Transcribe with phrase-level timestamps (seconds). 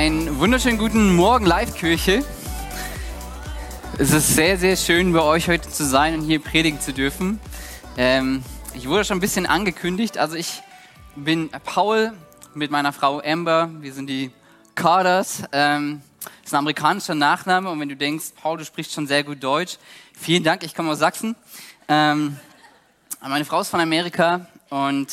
[0.00, 2.24] Einen wunderschönen guten Morgen, Live-Kirche.
[3.98, 7.38] Es ist sehr, sehr schön, bei euch heute zu sein und hier predigen zu dürfen.
[7.98, 8.42] Ähm,
[8.72, 10.16] ich wurde schon ein bisschen angekündigt.
[10.16, 10.62] Also ich
[11.16, 12.14] bin Paul
[12.54, 13.68] mit meiner Frau Amber.
[13.80, 14.30] Wir sind die
[14.74, 15.42] Carders.
[15.52, 16.00] Ähm,
[16.42, 17.68] ist ein amerikanischer Nachname.
[17.68, 19.76] Und wenn du denkst, Paul, du sprichst schon sehr gut Deutsch,
[20.18, 20.62] vielen Dank.
[20.62, 21.36] Ich komme aus Sachsen.
[21.88, 22.38] Ähm,
[23.20, 25.08] meine Frau ist von Amerika und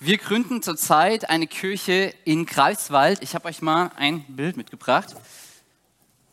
[0.00, 3.20] wir gründen zurzeit eine Kirche in Greifswald.
[3.20, 5.16] Ich habe euch mal ein Bild mitgebracht.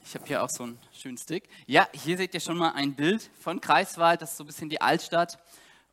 [0.03, 1.49] Ich habe hier auch so einen schönen Stick.
[1.65, 4.21] Ja, hier seht ihr schon mal ein Bild von Greifswald.
[4.21, 5.39] Das ist so ein bisschen die Altstadt.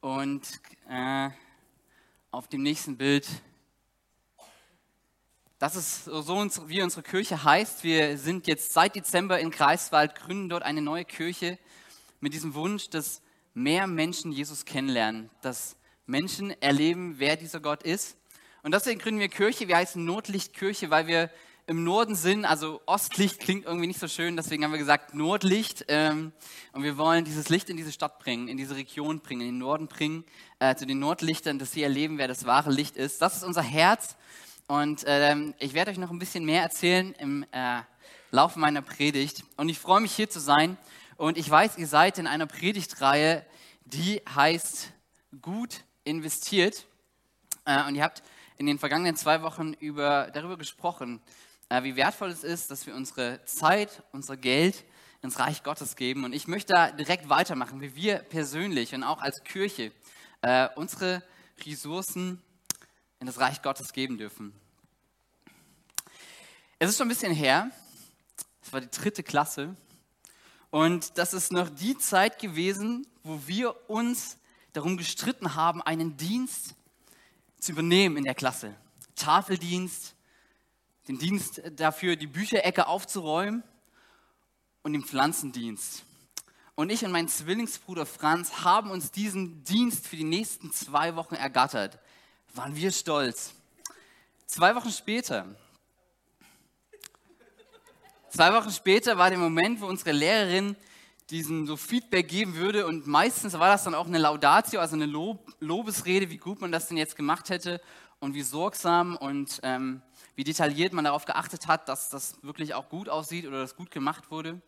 [0.03, 0.43] Und
[0.91, 1.31] äh,
[2.31, 3.27] auf dem nächsten Bild,
[5.59, 7.85] das ist so, wie unsere Kirche heißt.
[7.85, 11.59] Wir sind jetzt seit Dezember in Greifswald, gründen dort eine neue Kirche
[12.21, 13.23] mit diesem Wunsch, dass
[13.55, 18.17] mehr Menschen Jesus kennenlernen, dass Menschen erleben, wer dieser Gott ist.
[18.63, 19.69] Und deswegen gründen wir Kirche.
[19.69, 21.31] Wir heißen Nordlichtkirche, weil wir
[21.67, 22.45] im Norden sind.
[22.45, 25.85] Also Ostlicht klingt irgendwie nicht so schön, deswegen haben wir gesagt Nordlicht.
[25.89, 26.33] Ähm,
[26.73, 29.59] und wir wollen dieses Licht in diese Stadt bringen, in diese Region bringen, in den
[29.59, 30.25] Norden bringen,
[30.59, 33.23] äh, zu den Nordlichtern, dass sie erleben, wer das wahre Licht ist.
[33.23, 34.17] Das ist unser Herz.
[34.67, 37.81] Und ähm, ich werde euch noch ein bisschen mehr erzählen im äh,
[38.31, 39.45] Laufe meiner Predigt.
[39.57, 40.79] Und ich freue mich hier zu sein.
[41.17, 43.45] Und ich weiß, ihr seid in einer Predigtreihe,
[43.85, 44.93] die heißt
[45.41, 46.87] Gut investiert.
[47.65, 48.23] Äh, und ihr habt
[48.59, 51.21] in den vergangenen zwei Wochen über, darüber gesprochen,
[51.69, 54.85] äh, wie wertvoll es ist, dass wir unsere Zeit, unser Geld
[55.23, 56.25] ins Reich Gottes geben.
[56.25, 59.93] Und ich möchte da direkt weitermachen, wie wir persönlich und auch als Kirche
[60.43, 61.23] äh, unsere
[61.65, 62.43] Ressourcen
[63.21, 64.53] in das Reich Gottes geben dürfen.
[66.79, 67.71] Es ist schon ein bisschen her,
[68.61, 69.77] es war die dritte Klasse.
[70.71, 74.39] Und das ist noch die Zeit gewesen, wo wir uns
[74.73, 76.75] darum gestritten haben, einen Dienst
[77.59, 78.75] zu übernehmen in der Klasse.
[79.15, 80.15] Tafeldienst,
[81.09, 83.63] den Dienst dafür, die Bücherecke aufzuräumen
[84.83, 86.05] und den Pflanzendienst.
[86.75, 91.35] Und ich und mein Zwillingsbruder Franz haben uns diesen Dienst für die nächsten zwei Wochen
[91.35, 91.99] ergattert.
[92.55, 93.55] Waren wir stolz.
[94.47, 95.47] Zwei Wochen später,
[98.29, 100.77] zwei Wochen später war der Moment, wo unsere Lehrerin
[101.33, 102.87] diesen so Feedback geben würde.
[102.87, 106.71] Und meistens war das dann auch eine Laudatio, also eine Lob, Lobesrede, wie gut man
[106.71, 107.81] das denn jetzt gemacht hätte
[108.21, 110.03] und wie sorgsam und ähm,
[110.37, 113.91] wie detailliert man darauf geachtet hat, dass das wirklich auch gut aussieht oder das gut
[113.91, 114.61] gemacht wurde.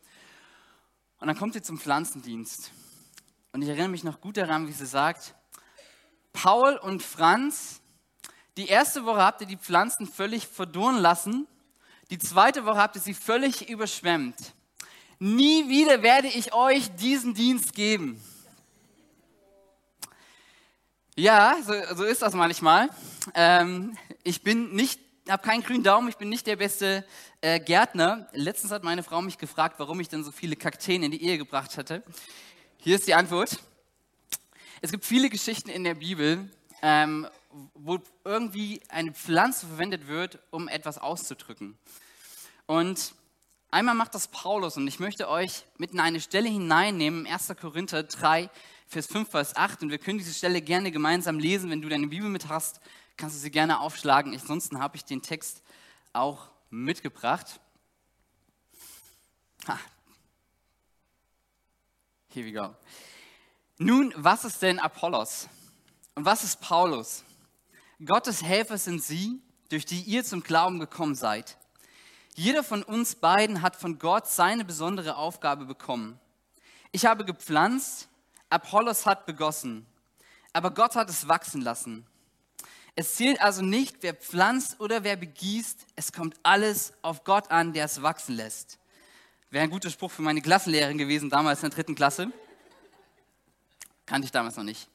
[1.20, 2.72] Und dann kommt sie zum Pflanzendienst.
[3.52, 5.34] Und ich erinnere mich noch gut daran, wie sie sagt,
[6.32, 7.80] Paul und Franz,
[8.56, 11.46] die erste Woche habt ihr die Pflanzen völlig verdorren lassen,
[12.10, 14.53] die zweite Woche habt ihr sie völlig überschwemmt
[15.18, 18.20] nie wieder werde ich euch diesen Dienst geben.
[21.16, 22.88] Ja, so, so ist das manchmal.
[23.34, 27.06] Ähm, ich bin nicht, habe keinen grünen Daumen, ich bin nicht der beste
[27.40, 28.28] äh, Gärtner.
[28.32, 31.38] Letztens hat meine Frau mich gefragt, warum ich denn so viele Kakteen in die Ehe
[31.38, 32.02] gebracht hatte.
[32.78, 33.60] Hier ist die Antwort.
[34.80, 36.50] Es gibt viele Geschichten in der Bibel,
[36.82, 37.28] ähm,
[37.74, 41.78] wo irgendwie eine Pflanze verwendet wird, um etwas auszudrücken.
[42.66, 43.14] Und
[43.74, 47.54] Einmal macht das Paulus und ich möchte euch mit in eine Stelle hineinnehmen, 1.
[47.60, 48.48] Korinther 3,
[48.86, 49.82] Vers 5, Vers 8.
[49.82, 51.70] Und wir können diese Stelle gerne gemeinsam lesen.
[51.70, 52.78] Wenn du deine Bibel mit hast,
[53.16, 54.32] kannst du sie gerne aufschlagen.
[54.32, 55.60] Ansonsten habe ich den Text
[56.12, 57.58] auch mitgebracht.
[59.66, 59.76] Ha.
[62.28, 62.76] Here we go.
[63.78, 65.48] Nun, was ist denn Apollos?
[66.14, 67.24] Und was ist Paulus?
[68.04, 71.58] Gottes Helfer sind sie, durch die ihr zum Glauben gekommen seid.
[72.34, 76.18] Jeder von uns beiden hat von Gott seine besondere Aufgabe bekommen.
[76.90, 78.08] Ich habe gepflanzt,
[78.50, 79.86] Apollos hat begossen,
[80.52, 82.06] aber Gott hat es wachsen lassen.
[82.96, 87.72] Es zählt also nicht, wer pflanzt oder wer begießt, es kommt alles auf Gott an,
[87.72, 88.78] der es wachsen lässt.
[89.50, 92.32] Wäre ein guter Spruch für meine Klassenlehrerin gewesen, damals in der dritten Klasse.
[94.06, 94.88] Kannte ich damals noch nicht.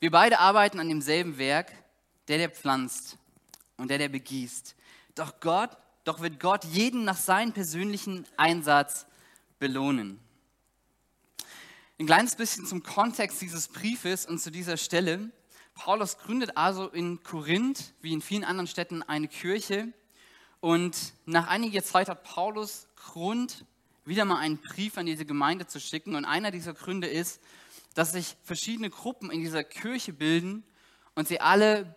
[0.00, 1.72] Wir beide arbeiten an demselben Werk,
[2.28, 3.16] der, der pflanzt
[3.78, 4.74] und der, der begießt.
[5.14, 5.70] Doch Gott
[6.04, 9.06] doch wird Gott jeden nach seinem persönlichen Einsatz
[9.58, 10.20] belohnen.
[11.98, 15.30] Ein kleines bisschen zum Kontext dieses Briefes und zu dieser Stelle.
[15.74, 19.92] Paulus gründet also in Korinth, wie in vielen anderen Städten, eine Kirche.
[20.60, 23.64] Und nach einiger Zeit hat Paulus Grund,
[24.04, 26.14] wieder mal einen Brief an diese Gemeinde zu schicken.
[26.14, 27.40] Und einer dieser Gründe ist,
[27.94, 30.64] dass sich verschiedene Gruppen in dieser Kirche bilden
[31.14, 31.94] und sie alle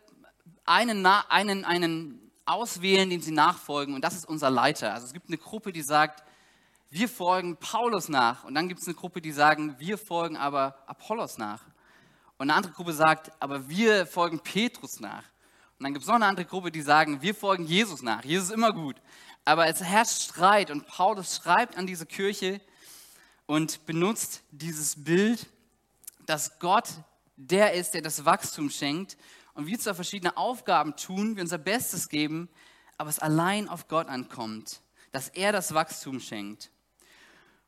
[0.63, 3.93] einen, einen, einen auswählen, dem sie nachfolgen.
[3.95, 4.93] Und das ist unser Leiter.
[4.93, 6.23] Also es gibt eine Gruppe, die sagt,
[6.89, 8.43] wir folgen Paulus nach.
[8.43, 11.61] Und dann gibt es eine Gruppe, die sagen, wir folgen aber Apollos nach.
[12.37, 15.23] Und eine andere Gruppe sagt, aber wir folgen Petrus nach.
[15.77, 18.23] Und dann gibt es noch eine andere Gruppe, die sagen, wir folgen Jesus nach.
[18.23, 18.95] Jesus ist immer gut.
[19.47, 22.59] aber es herrscht Streit und Paulus schreibt an diese Kirche
[23.45, 25.47] und benutzt dieses Bild,
[26.25, 26.89] dass Gott
[27.37, 29.15] der ist, der das Wachstum schenkt
[29.57, 32.47] und wir zwar verschiedene Aufgaben tun, wir unser Bestes geben,
[32.99, 34.81] aber es allein auf Gott ankommt,
[35.11, 36.69] dass er das Wachstum schenkt.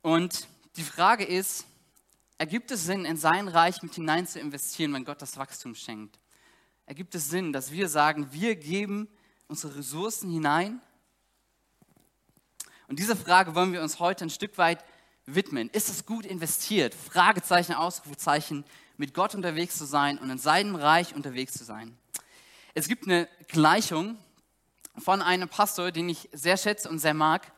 [0.03, 1.65] Und die Frage ist,
[2.37, 6.19] ergibt es Sinn, in sein Reich mit hinein zu investieren, wenn Gott das Wachstum schenkt?
[6.85, 9.07] Ergibt es Sinn, dass wir sagen, wir geben
[9.47, 10.79] unsere Ressourcen hinein?
[12.87, 14.85] Und diese Frage wollen wir uns heute ein Stück weit
[15.25, 15.71] widmen.
[15.71, 16.93] Ist es gut investiert?
[16.93, 18.63] Fragezeichen, Ausrufezeichen,
[18.99, 21.97] mit Gott unterwegs zu sein und in seinem Reich unterwegs zu sein.
[22.73, 24.17] Es gibt eine Gleichung
[24.97, 27.49] von einem Pastor, den ich sehr schätze und sehr mag.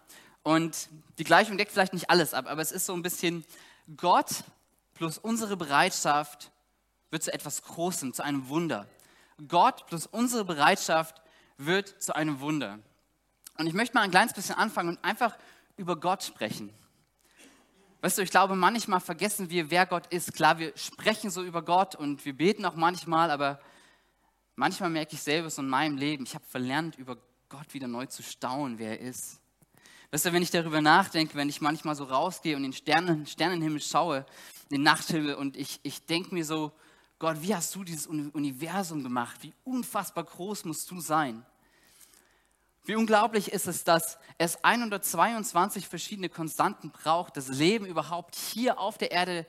[0.43, 3.43] Und die Gleichung deckt vielleicht nicht alles ab, aber es ist so ein bisschen
[3.97, 4.43] Gott
[4.93, 6.51] plus unsere Bereitschaft
[7.09, 8.87] wird zu etwas Großem, zu einem Wunder.
[9.47, 11.23] Gott plus unsere Bereitschaft
[11.57, 12.77] wird zu einem Wunder.
[13.57, 15.35] Und ich möchte mal ein kleines bisschen anfangen und einfach
[15.75, 16.71] über Gott sprechen.
[18.01, 20.33] Weißt du, ich glaube, manchmal vergessen wir, wer Gott ist.
[20.33, 23.59] Klar, wir sprechen so über Gott und wir beten auch manchmal, aber
[24.55, 27.17] manchmal merke ich selber so in meinem Leben, ich habe verlernt, über
[27.47, 29.39] Gott wieder neu zu staunen, wer er ist.
[30.09, 33.27] Weißt du, wenn ich darüber nachdenke, wenn ich manchmal so rausgehe und in den Sternen,
[33.27, 34.25] Sternenhimmel schaue,
[34.71, 36.71] den Nachthimmel und ich, ich denke mir so,
[37.19, 39.37] Gott, wie hast du dieses Universum gemacht?
[39.41, 41.45] Wie unfassbar groß musst du sein?
[42.85, 48.97] Wie unglaublich ist es, dass es 122 verschiedene Konstanten braucht, das Leben überhaupt hier auf
[48.97, 49.45] der Erde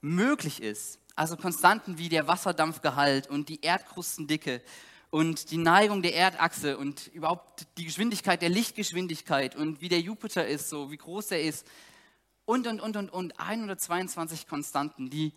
[0.00, 1.00] möglich ist.
[1.16, 4.62] Also Konstanten wie der Wasserdampfgehalt und die Erdkrustendicke
[5.10, 10.46] und die Neigung der Erdachse und überhaupt die Geschwindigkeit der Lichtgeschwindigkeit und wie der Jupiter
[10.46, 11.66] ist, so wie groß er ist
[12.44, 15.32] und und und und und 122 Konstanten, die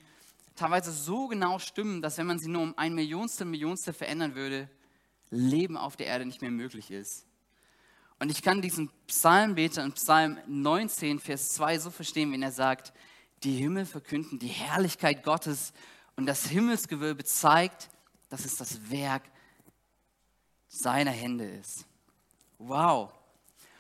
[0.56, 4.70] teilweise so genau stimmen, dass wenn man sie nur um ein Millionstel, Millionstel verändern würde,
[5.32, 7.26] Leben auf der Erde nicht mehr möglich ist.
[8.22, 12.94] Und ich kann diesen Psalmbeter in Psalm 19, Vers 2 so verstehen, wenn er sagt,
[13.42, 15.74] die Himmel verkünden die Herrlichkeit Gottes
[16.16, 17.90] und das Himmelsgewölbe zeigt,
[18.30, 19.24] dass es das Werk
[20.68, 21.88] seiner Hände ist.
[22.60, 23.12] Wow.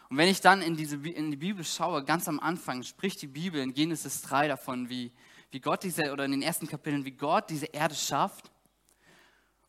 [0.09, 3.27] Und wenn ich dann in, diese, in die Bibel schaue, ganz am Anfang spricht die
[3.27, 5.11] Bibel in Genesis 3 davon, wie,
[5.51, 8.49] wie Gott diese, oder in den ersten Kapiteln, wie Gott diese Erde schafft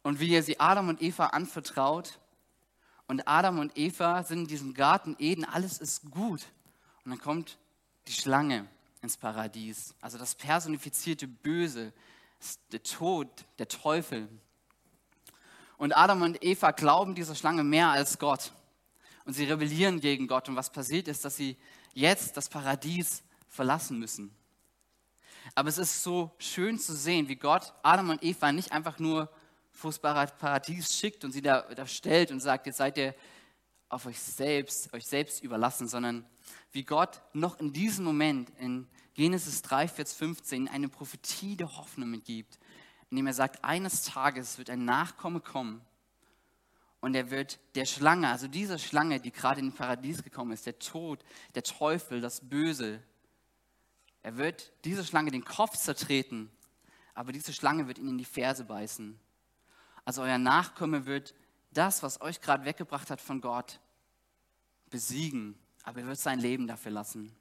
[0.02, 2.18] und wie er sie Adam und Eva anvertraut.
[3.12, 6.40] Und Adam und Eva sind in diesem Garten Eden, alles ist gut.
[7.04, 7.58] Und dann kommt
[8.08, 8.66] die Schlange
[9.02, 11.92] ins Paradies, also das personifizierte Böse,
[12.72, 13.28] der Tod,
[13.58, 14.30] der Teufel.
[15.76, 18.50] Und Adam und Eva glauben dieser Schlange mehr als Gott.
[19.26, 20.48] Und sie rebellieren gegen Gott.
[20.48, 21.58] Und was passiert ist, dass sie
[21.92, 24.34] jetzt das Paradies verlassen müssen.
[25.54, 29.28] Aber es ist so schön zu sehen, wie Gott Adam und Eva nicht einfach nur
[29.72, 33.14] vors Paradies schickt und sie da, da stellt und sagt, jetzt seid ihr
[33.88, 36.26] auf euch selbst, euch selbst überlassen, sondern
[36.70, 42.10] wie Gott noch in diesem Moment in Genesis 3, Vers 15 eine Prophetie der Hoffnung
[42.10, 42.58] mitgibt,
[43.10, 45.82] indem er sagt, eines Tages wird ein Nachkomme kommen
[47.00, 50.64] und er wird der Schlange, also dieser Schlange, die gerade in den Paradies gekommen ist,
[50.64, 51.22] der Tod,
[51.54, 53.02] der Teufel, das Böse,
[54.22, 56.50] er wird diese Schlange den Kopf zertreten,
[57.12, 59.18] aber diese Schlange wird ihn in die Ferse beißen.
[60.04, 61.34] Also euer Nachkomme wird
[61.72, 63.80] das, was euch gerade weggebracht hat von Gott,
[64.90, 67.34] besiegen, aber er wird sein Leben dafür lassen.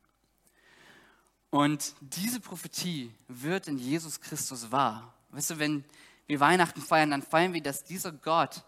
[1.50, 5.14] Und diese Prophetie wird in Jesus Christus wahr.
[5.32, 5.84] Weißt du, wenn
[6.28, 8.64] wir Weihnachten feiern, dann feiern wir, dass dieser Gott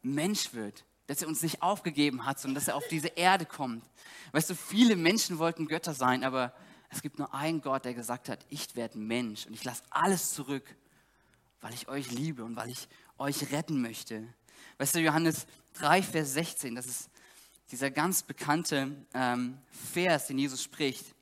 [0.00, 3.84] Mensch wird, dass er uns nicht aufgegeben hat, sondern dass er auf diese Erde kommt.
[4.32, 6.54] Weißt du, viele Menschen wollten Götter sein, aber
[6.88, 10.32] es gibt nur einen Gott, der gesagt hat, ich werde Mensch und ich lasse alles
[10.32, 10.64] zurück,
[11.60, 14.26] weil ich euch liebe und weil ich euch retten möchte.
[14.78, 17.10] Weißt du, Johannes 3, Vers 16, das ist
[17.70, 19.58] dieser ganz bekannte ähm,
[19.92, 21.14] Vers, den Jesus spricht,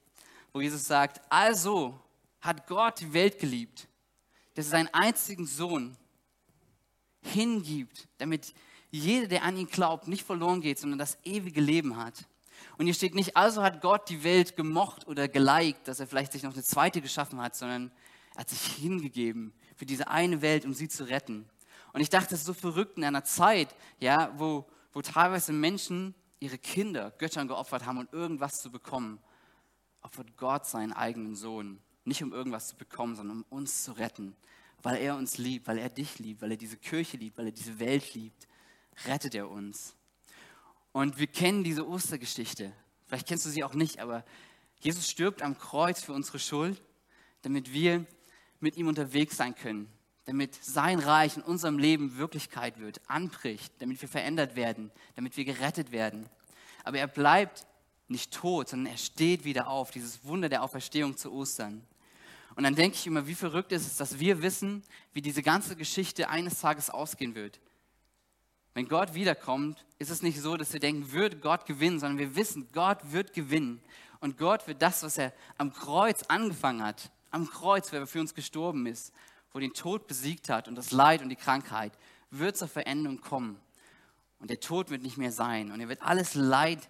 [0.52, 1.98] wo Jesus sagt, also
[2.40, 3.88] hat Gott die Welt geliebt,
[4.54, 5.96] dass er seinen einzigen Sohn
[7.22, 8.54] hingibt, damit
[8.90, 12.26] jeder, der an ihn glaubt, nicht verloren geht, sondern das ewige Leben hat.
[12.76, 16.32] Und hier steht nicht, also hat Gott die Welt gemocht oder geliked, dass er vielleicht
[16.32, 17.90] sich noch eine zweite geschaffen hat, sondern
[18.34, 21.48] er hat sich hingegeben für diese eine Welt, um sie zu retten.
[21.92, 26.14] Und ich dachte, das ist so verrückt in einer Zeit, ja, wo, wo teilweise Menschen
[26.40, 29.20] ihre Kinder Göttern geopfert haben, um irgendwas zu bekommen,
[30.00, 31.80] opfert Gott seinen eigenen Sohn.
[32.04, 34.34] Nicht um irgendwas zu bekommen, sondern um uns zu retten.
[34.82, 37.52] Weil er uns liebt, weil er dich liebt, weil er diese Kirche liebt, weil er
[37.52, 38.48] diese Welt liebt,
[39.06, 39.94] rettet er uns.
[40.90, 42.72] Und wir kennen diese Ostergeschichte.
[43.06, 44.24] Vielleicht kennst du sie auch nicht, aber
[44.80, 46.82] Jesus stirbt am Kreuz für unsere Schuld,
[47.42, 48.04] damit wir
[48.58, 49.88] mit ihm unterwegs sein können,
[50.24, 55.44] damit sein Reich in unserem Leben Wirklichkeit wird, anbricht, damit wir verändert werden, damit wir
[55.44, 56.28] gerettet werden.
[56.84, 57.66] aber er bleibt
[58.08, 59.90] nicht tot, sondern er steht wieder auf.
[59.90, 61.82] Dieses Wunder der Auferstehung zu Ostern.
[62.54, 65.74] Und dann denke ich immer, wie verrückt ist es, dass wir wissen, wie diese ganze
[65.74, 67.58] Geschichte eines Tages ausgehen wird.
[68.74, 72.36] Wenn Gott wiederkommt, ist es nicht so, dass wir denken, wird Gott gewinnen, sondern wir
[72.36, 73.82] wissen, Gott wird gewinnen.
[74.20, 78.20] Und Gott wird das, was er am Kreuz angefangen hat, am Kreuz, wo er für
[78.20, 79.12] uns gestorben ist,
[79.52, 81.92] wo den Tod besiegt hat und das Leid und die Krankheit,
[82.30, 83.60] wird zur Veränderung kommen.
[84.38, 85.70] Und der Tod wird nicht mehr sein.
[85.70, 86.88] Und er wird alles Leid,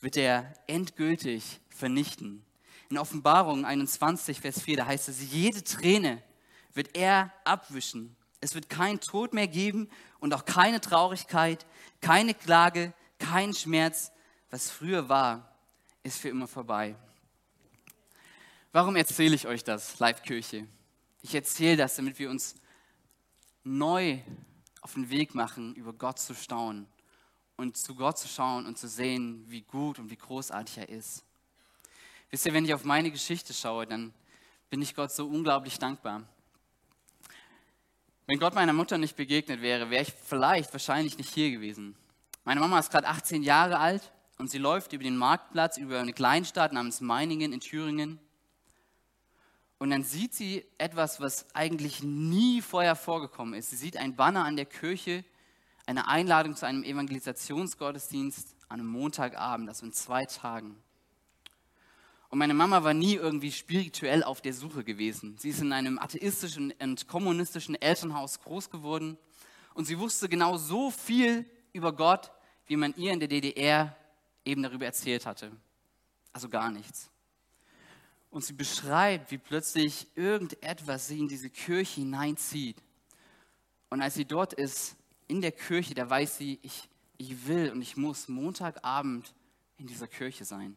[0.00, 2.44] wird er endgültig vernichten.
[2.90, 6.22] In Offenbarung 21, Vers 4, da heißt es, jede Träne
[6.74, 8.16] wird er abwischen.
[8.40, 11.64] Es wird keinen Tod mehr geben und auch keine Traurigkeit,
[12.00, 14.10] keine Klage, kein Schmerz.
[14.50, 15.56] Was früher war,
[16.02, 16.96] ist für immer vorbei.
[18.72, 20.66] Warum erzähle ich euch das, Live-Kirche?
[21.22, 22.56] Ich erzähle das, damit wir uns
[23.64, 24.18] neu
[24.80, 26.86] auf den Weg machen, über Gott zu staunen
[27.56, 31.24] und zu Gott zu schauen und zu sehen, wie gut und wie großartig er ist.
[32.30, 34.12] Wisst ihr, wenn ich auf meine Geschichte schaue, dann
[34.68, 36.26] bin ich Gott so unglaublich dankbar.
[38.26, 41.94] Wenn Gott meiner Mutter nicht begegnet wäre, wäre ich vielleicht wahrscheinlich nicht hier gewesen.
[42.44, 46.12] Meine Mama ist gerade 18 Jahre alt und sie läuft über den Marktplatz, über eine
[46.12, 48.18] Kleinstadt namens Meiningen in Thüringen.
[49.82, 53.70] Und dann sieht sie etwas, was eigentlich nie vorher vorgekommen ist.
[53.70, 55.24] Sie sieht ein Banner an der Kirche,
[55.86, 60.76] eine Einladung zu einem Evangelisationsgottesdienst an einem Montagabend, also in zwei Tagen.
[62.28, 65.36] Und meine Mama war nie irgendwie spirituell auf der Suche gewesen.
[65.36, 69.18] Sie ist in einem atheistischen und kommunistischen Elternhaus groß geworden
[69.74, 72.30] und sie wusste genau so viel über Gott,
[72.66, 73.96] wie man ihr in der DDR
[74.44, 75.50] eben darüber erzählt hatte.
[76.32, 77.11] Also gar nichts.
[78.32, 82.82] Und sie beschreibt, wie plötzlich irgendetwas sie in diese Kirche hineinzieht.
[83.90, 84.96] Und als sie dort ist,
[85.28, 89.34] in der Kirche, da weiß sie, ich, ich will und ich muss Montagabend
[89.76, 90.74] in dieser Kirche sein.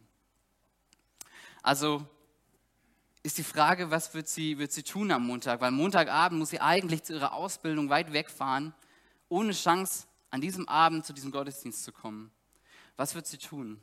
[1.64, 2.06] Also
[3.24, 5.62] ist die Frage, was wird sie, wird sie tun am Montag?
[5.62, 8.74] Weil Montagabend muss sie eigentlich zu ihrer Ausbildung weit wegfahren,
[9.30, 12.32] ohne Chance, an diesem Abend zu diesem Gottesdienst zu kommen.
[12.98, 13.80] Was wird sie tun?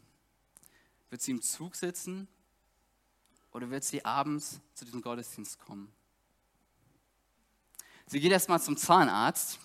[1.08, 2.28] Wird sie im Zug sitzen
[3.52, 5.92] oder wird sie abends zu diesem Gottesdienst kommen?
[8.06, 9.58] Sie geht erstmal zum Zahnarzt,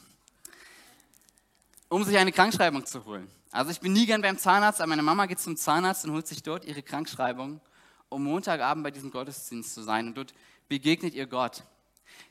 [1.89, 3.29] um sich eine Krankschreibung zu holen.
[3.51, 6.27] Also ich bin nie gern beim Zahnarzt, aber meine Mama geht zum Zahnarzt und holt
[6.27, 7.61] sich dort ihre Krankschreibung,
[8.09, 10.07] um Montagabend bei diesem Gottesdienst zu sein.
[10.07, 10.33] Und dort
[10.67, 11.63] begegnet ihr Gott.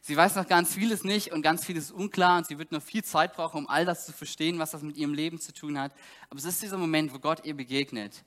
[0.00, 3.04] Sie weiß noch ganz vieles nicht und ganz vieles unklar und sie wird noch viel
[3.04, 5.92] Zeit brauchen, um all das zu verstehen, was das mit ihrem Leben zu tun hat.
[6.30, 8.24] Aber es ist dieser Moment, wo Gott ihr begegnet.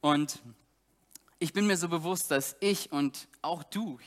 [0.00, 0.40] Und
[1.38, 3.98] ich bin mir so bewusst, dass ich und auch du,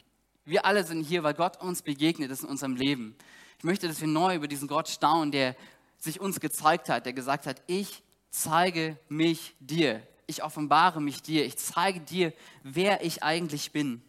[0.45, 3.15] wir alle sind hier, weil Gott uns begegnet ist in unserem Leben.
[3.59, 5.55] Ich möchte, dass wir neu über diesen Gott staunen, der
[5.97, 10.01] sich uns gezeigt hat, der gesagt hat, ich zeige mich dir.
[10.25, 11.45] Ich offenbare mich dir.
[11.45, 12.33] Ich zeige dir,
[12.63, 14.01] wer ich eigentlich bin,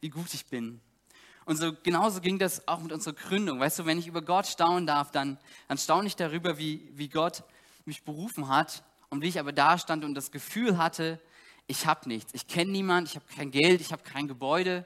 [0.00, 0.80] wie gut ich bin.
[1.44, 3.58] Und so genauso ging das auch mit unserer Gründung.
[3.58, 7.08] Weißt du, wenn ich über Gott staunen darf, dann, dann staune ich darüber, wie, wie
[7.08, 7.42] Gott
[7.84, 11.20] mich berufen hat und wie ich aber da stand und das Gefühl hatte,
[11.70, 12.34] ich habe nichts.
[12.34, 14.84] Ich kenne niemanden, ich habe kein Geld, ich habe kein Gebäude.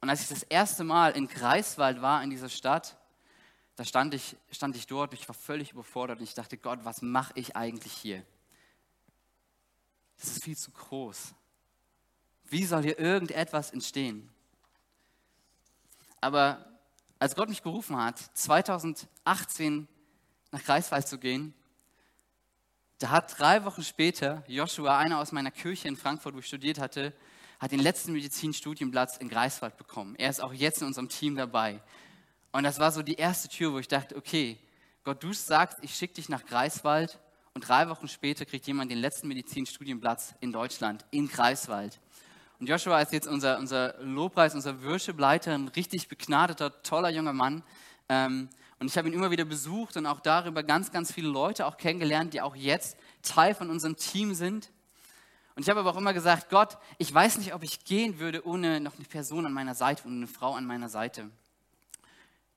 [0.00, 2.96] Und als ich das erste Mal in Greifswald war, in dieser Stadt,
[3.76, 7.02] da stand ich, stand ich dort, ich war völlig überfordert und ich dachte, Gott, was
[7.02, 8.24] mache ich eigentlich hier?
[10.18, 11.34] Das ist viel zu groß.
[12.50, 14.28] Wie soll hier irgendetwas entstehen?
[16.20, 16.66] Aber
[17.20, 19.86] als Gott mich gerufen hat, 2018
[20.50, 21.54] nach Greifswald zu gehen,
[23.02, 26.78] da hat drei Wochen später Joshua, einer aus meiner Kirche in Frankfurt, wo ich studiert
[26.78, 27.12] hatte,
[27.58, 30.14] hat den letzten Medizinstudienplatz in Greifswald bekommen.
[30.16, 31.80] Er ist auch jetzt in unserem Team dabei.
[32.52, 34.56] Und das war so die erste Tür, wo ich dachte, okay,
[35.02, 37.18] Gott, du sagst, ich schicke dich nach Greifswald
[37.54, 41.98] und drei Wochen später kriegt jemand den letzten Medizinstudienplatz in Deutschland, in Greifswald.
[42.60, 47.64] Und Joshua ist jetzt unser, unser Lobpreis, unser Worship-Leiter, ein richtig begnadeter, toller junger Mann.
[48.08, 48.48] Ähm,
[48.82, 51.76] und ich habe ihn immer wieder besucht und auch darüber ganz, ganz viele Leute auch
[51.76, 54.72] kennengelernt, die auch jetzt Teil von unserem Team sind.
[55.54, 58.44] Und ich habe aber auch immer gesagt, Gott, ich weiß nicht, ob ich gehen würde
[58.44, 61.30] ohne noch eine Person an meiner Seite und eine Frau an meiner Seite,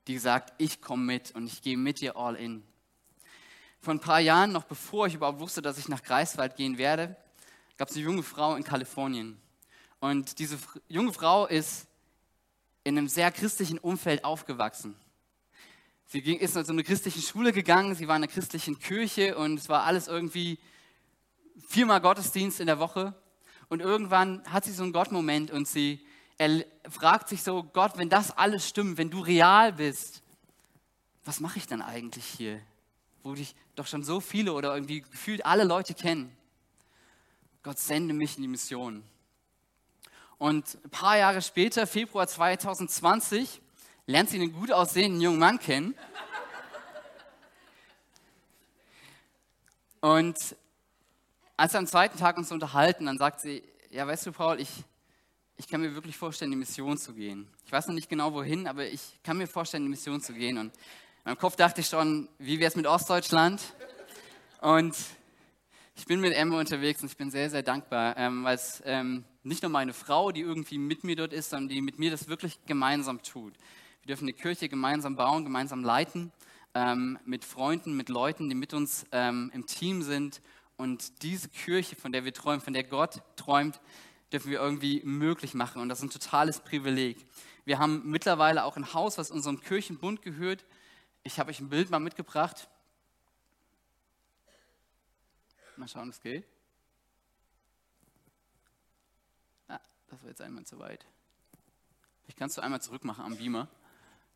[0.08, 2.64] die gesagt, ich komme mit und ich gehe mit dir all in.
[3.80, 7.14] Vor ein paar Jahren, noch bevor ich überhaupt wusste, dass ich nach Greifswald gehen werde,
[7.76, 9.40] gab es eine junge Frau in Kalifornien.
[10.00, 11.86] Und diese junge Frau ist
[12.82, 14.96] in einem sehr christlichen Umfeld aufgewachsen.
[16.08, 19.36] Sie ging, ist in so eine christliche Schule gegangen, sie war in einer christlichen Kirche
[19.36, 20.58] und es war alles irgendwie
[21.68, 23.14] viermal Gottesdienst in der Woche.
[23.68, 26.00] Und irgendwann hat sie so einen Gottmoment und sie
[26.88, 30.22] fragt sich so, Gott, wenn das alles stimmt, wenn du real bist,
[31.24, 32.60] was mache ich dann eigentlich hier?
[33.24, 36.30] Wo dich doch schon so viele oder irgendwie gefühlt alle Leute kennen.
[37.64, 39.02] Gott sende mich in die Mission.
[40.38, 43.60] Und ein paar Jahre später, Februar 2020,
[44.06, 45.94] lernt sie einen gut aussehenden jungen Mann kennen.
[50.00, 50.56] Und
[51.56, 54.70] als wir am zweiten Tag uns unterhalten, dann sagt sie, ja, weißt du, Paul, ich,
[55.56, 57.48] ich kann mir wirklich vorstellen, in die Mission zu gehen.
[57.64, 60.32] Ich weiß noch nicht genau wohin, aber ich kann mir vorstellen, in die Mission zu
[60.34, 60.58] gehen.
[60.58, 60.72] Und in
[61.24, 63.60] meinem Kopf dachte ich schon, wie wäre es mit Ostdeutschland?
[64.60, 64.94] Und
[65.96, 69.24] ich bin mit Emma unterwegs und ich bin sehr, sehr dankbar, ähm, weil es ähm,
[69.42, 72.28] nicht nur meine Frau, die irgendwie mit mir dort ist, sondern die mit mir das
[72.28, 73.54] wirklich gemeinsam tut.
[74.06, 76.30] Wir dürfen eine Kirche gemeinsam bauen, gemeinsam leiten,
[76.74, 80.42] ähm, mit Freunden, mit Leuten, die mit uns ähm, im Team sind.
[80.76, 83.80] Und diese Kirche, von der wir träumen, von der Gott träumt,
[84.30, 85.82] dürfen wir irgendwie möglich machen.
[85.82, 87.26] Und das ist ein totales Privileg.
[87.64, 90.64] Wir haben mittlerweile auch ein Haus, was unserem Kirchenbund gehört.
[91.24, 92.68] Ich habe euch ein Bild mal mitgebracht.
[95.76, 96.46] Mal schauen, es geht.
[99.66, 101.04] Ah, das war jetzt einmal zu weit.
[102.28, 103.68] Ich kannst du einmal zurück machen am Beamer.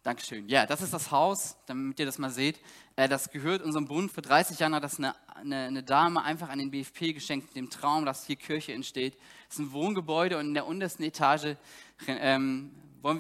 [0.03, 0.49] Dankeschön.
[0.49, 2.59] Ja, das ist das Haus, damit ihr das mal seht.
[2.97, 4.11] Äh, das gehört unserem Bund.
[4.11, 7.69] Vor 30 Jahren hat das eine, eine, eine, Dame einfach an den BFP geschenkt, dem
[7.69, 9.19] Traum, dass hier Kirche entsteht.
[9.51, 11.57] Es ist ein Wohngebäude und in der untersten Etage
[12.07, 12.71] ähm,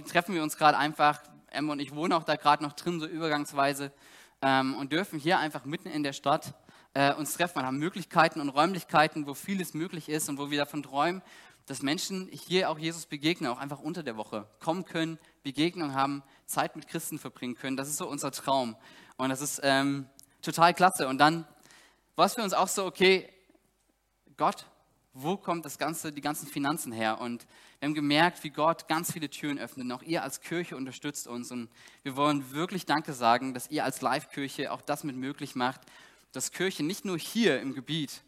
[0.08, 1.20] treffen wir uns gerade einfach.
[1.50, 3.92] Emma und ich wohnen auch da gerade noch drin, so übergangsweise,
[4.40, 6.54] ähm, und dürfen hier einfach mitten in der Stadt
[6.94, 7.56] äh, uns treffen.
[7.56, 11.20] Wir haben Möglichkeiten und Räumlichkeiten, wo vieles möglich ist und wo wir davon träumen,
[11.66, 16.22] dass Menschen hier auch Jesus begegnen, auch einfach unter der Woche kommen können, Begegnung haben,
[16.50, 17.76] Zeit mit Christen verbringen können.
[17.76, 18.76] Das ist so unser Traum.
[19.16, 20.06] Und das ist ähm,
[20.42, 21.08] total klasse.
[21.08, 21.46] Und dann
[22.16, 23.28] war es für uns auch so, okay,
[24.36, 24.66] Gott,
[25.12, 27.20] wo kommt das Ganze, die ganzen Finanzen her?
[27.20, 27.46] Und
[27.78, 29.86] wir haben gemerkt, wie Gott ganz viele Türen öffnet.
[29.86, 31.50] Und auch ihr als Kirche unterstützt uns.
[31.50, 31.70] Und
[32.02, 35.80] wir wollen wirklich Danke sagen, dass ihr als Live-Kirche auch das mit möglich macht,
[36.32, 38.22] dass Kirche nicht nur hier im Gebiet,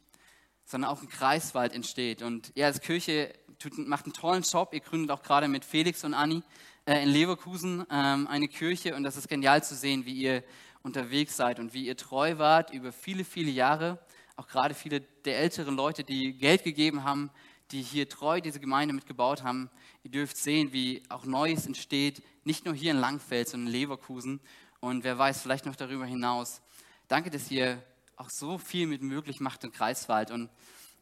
[0.65, 2.23] sondern auch im Kreiswald entsteht.
[2.23, 3.33] Und ihr als Kirche
[3.77, 4.71] macht einen tollen Job.
[4.73, 6.43] Ihr gründet auch gerade mit Felix und Anni
[6.87, 10.43] äh, in Leverkusen ähm, eine Kirche und das ist genial zu sehen, wie ihr
[10.83, 13.99] unterwegs seid und wie ihr treu wart über viele, viele Jahre.
[14.37, 17.31] Auch gerade viele der älteren Leute, die Geld gegeben haben,
[17.71, 19.71] die hier treu diese Gemeinde mitgebaut haben.
[20.03, 24.41] Ihr dürft sehen, wie auch Neues entsteht, nicht nur hier in Langfeld, sondern in Leverkusen
[24.81, 26.61] und wer weiß, vielleicht noch darüber hinaus.
[27.07, 27.83] Danke, dass ihr
[28.17, 30.31] auch so viel mit möglich macht im Kreiswald.
[30.31, 30.51] Und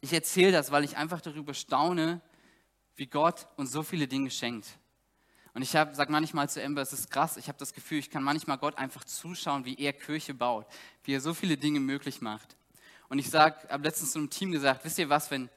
[0.01, 2.21] ich erzähle das, weil ich einfach darüber staune,
[2.95, 4.77] wie Gott uns so viele Dinge schenkt.
[5.53, 8.23] Und ich sage manchmal zu Ember, es ist krass, ich habe das Gefühl, ich kann
[8.23, 10.65] manchmal Gott einfach zuschauen, wie er Kirche baut,
[11.03, 12.55] wie er so viele Dinge möglich macht.
[13.09, 15.49] Und ich sage, habe letztens zu einem Team gesagt, wisst ihr was, wenn,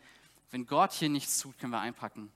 [0.51, 2.33] wenn Gott hier nichts tut, können wir einpacken.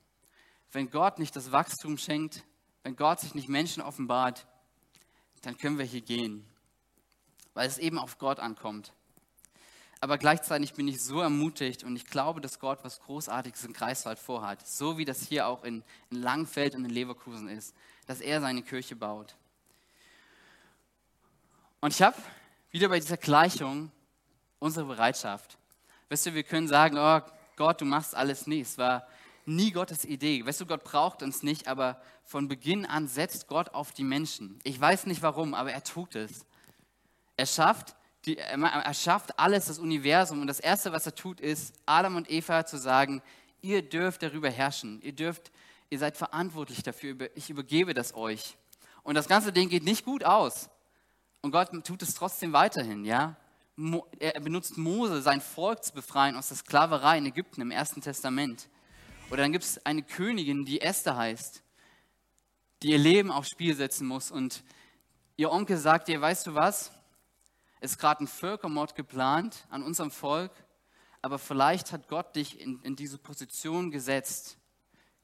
[0.71, 2.45] Wenn Gott nicht das Wachstum schenkt,
[2.85, 4.47] wenn Gott sich nicht Menschen offenbart,
[5.43, 6.47] dann können wir hier gehen,
[7.55, 8.93] weil es eben auf Gott ankommt.
[10.01, 14.19] Aber gleichzeitig bin ich so ermutigt und ich glaube, dass Gott was Großartiges in Greifswald
[14.19, 14.67] vorhat.
[14.67, 17.75] So wie das hier auch in, in Langfeld und in Leverkusen ist.
[18.07, 19.35] Dass er seine Kirche baut.
[21.81, 22.17] Und ich habe
[22.71, 23.91] wieder bei dieser Gleichung
[24.61, 25.59] unsere Bereitschaft.
[26.09, 27.21] Weißt du, wir können sagen, oh
[27.57, 28.61] Gott, du machst alles nie.
[28.61, 29.07] Es war
[29.47, 30.45] nie Gottes Idee.
[30.47, 34.61] Weißt du, Gott braucht uns nicht, aber von Beginn an setzt Gott auf die Menschen.
[34.63, 36.45] Ich weiß nicht warum, aber er tut es.
[37.37, 37.95] Er schafft
[38.29, 40.41] die, er schafft alles, das Universum.
[40.41, 43.23] Und das Erste, was er tut, ist, Adam und Eva zu sagen,
[43.63, 45.01] ihr dürft darüber herrschen.
[45.03, 45.51] Ihr dürft,
[45.91, 47.17] ihr seid verantwortlich dafür.
[47.35, 48.57] Ich übergebe das euch.
[49.03, 50.69] Und das ganze Ding geht nicht gut aus.
[51.41, 53.37] Und Gott tut es trotzdem weiterhin, ja.
[54.19, 58.69] Er benutzt Mose, sein Volk zu befreien aus der Sklaverei in Ägypten im Ersten Testament.
[59.31, 61.63] Oder dann gibt es eine Königin, die Esther heißt,
[62.83, 64.31] die ihr Leben aufs Spiel setzen muss.
[64.31, 64.65] Und
[65.37, 66.93] ihr Onkel sagt ihr, weißt du was?
[67.81, 70.53] Ist gerade ein Völkermord geplant an unserem Volk,
[71.23, 74.59] aber vielleicht hat Gott dich in, in diese Position gesetzt,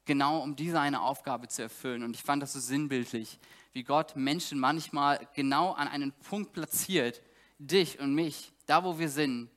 [0.04, 2.02] genau um diese eine Aufgabe zu erfüllen.
[2.02, 3.38] Und ich fand das so sinnbildlich,
[3.72, 7.22] wie Gott Menschen manchmal genau an einen Punkt platziert,
[7.58, 9.50] dich und mich, da wo wir sind,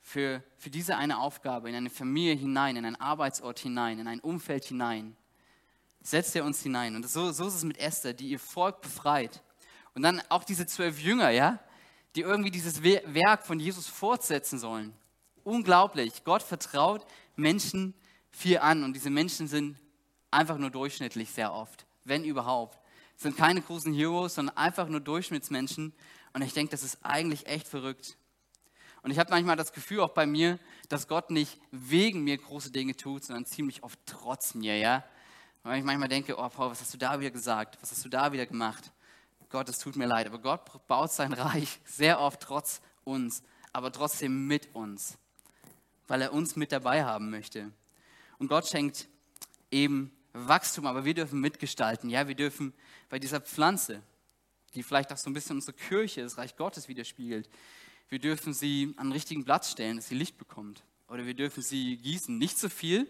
[0.00, 4.20] für, für diese eine Aufgabe, in eine Familie hinein, in einen Arbeitsort hinein, in ein
[4.20, 5.16] Umfeld hinein.
[6.00, 6.96] Setzt er uns hinein.
[6.96, 9.42] Und so, so ist es mit Esther, die ihr Volk befreit.
[9.94, 11.58] Und dann auch diese zwölf Jünger, ja,
[12.16, 14.94] die irgendwie dieses Werk von Jesus fortsetzen sollen.
[15.44, 16.24] Unglaublich.
[16.24, 17.94] Gott vertraut Menschen
[18.30, 19.78] viel an und diese Menschen sind
[20.30, 22.78] einfach nur durchschnittlich sehr oft, wenn überhaupt.
[23.16, 25.92] Es sind keine großen Heroes, sondern einfach nur Durchschnittsmenschen.
[26.34, 28.16] Und ich denke, das ist eigentlich echt verrückt.
[29.02, 32.70] Und ich habe manchmal das Gefühl auch bei mir, dass Gott nicht wegen mir große
[32.70, 35.04] Dinge tut, sondern ziemlich oft trotz mir, ja.
[35.62, 37.78] Weil ich manchmal denke, oh Paul, was hast du da wieder gesagt?
[37.80, 38.92] Was hast du da wieder gemacht?
[39.50, 43.92] Gott, es tut mir leid, aber Gott baut sein Reich sehr oft trotz uns, aber
[43.92, 45.18] trotzdem mit uns.
[46.08, 47.70] weil er uns mit dabei haben möchte.
[48.38, 49.08] Und Gott schenkt
[49.70, 52.10] eben Wachstum, aber wir dürfen mitgestalten.
[52.10, 52.72] Ja, wir dürfen
[53.10, 54.02] bei dieser Pflanze,
[54.74, 57.48] die vielleicht auch so ein bisschen unsere Kirche, das Reich Gottes widerspiegelt,
[58.08, 60.82] wir dürfen sie an den richtigen Platz stellen, dass sie Licht bekommt.
[61.08, 62.38] Oder wir dürfen sie gießen.
[62.38, 63.06] Nicht zu so viel,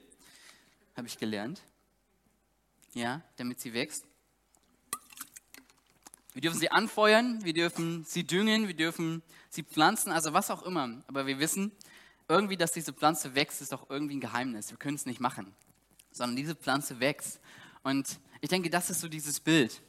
[0.97, 1.63] habe ich gelernt.
[2.95, 4.08] Ja, damit sie wächst.
[6.39, 10.63] Wir dürfen sie anfeuern, wir dürfen sie düngen, wir dürfen sie pflanzen, also was auch
[10.63, 11.03] immer.
[11.09, 11.73] Aber wir wissen,
[12.29, 14.71] irgendwie, dass diese Pflanze wächst, ist auch irgendwie ein Geheimnis.
[14.71, 15.53] Wir können es nicht machen,
[16.13, 17.41] sondern diese Pflanze wächst.
[17.83, 19.83] Und ich denke, das ist so dieses Bild.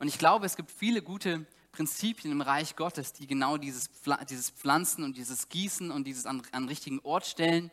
[0.00, 3.88] Und ich glaube, es gibt viele gute Prinzipien im Reich Gottes, die genau dieses,
[4.28, 7.70] dieses Pflanzen und dieses Gießen und dieses an, an richtigen Ort stellen,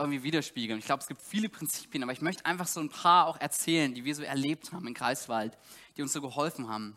[0.00, 0.78] irgendwie widerspiegeln.
[0.78, 3.94] Ich glaube, es gibt viele Prinzipien, aber ich möchte einfach so ein paar auch erzählen,
[3.94, 5.56] die wir so erlebt haben in Kreiswald,
[5.96, 6.96] die uns so geholfen haben.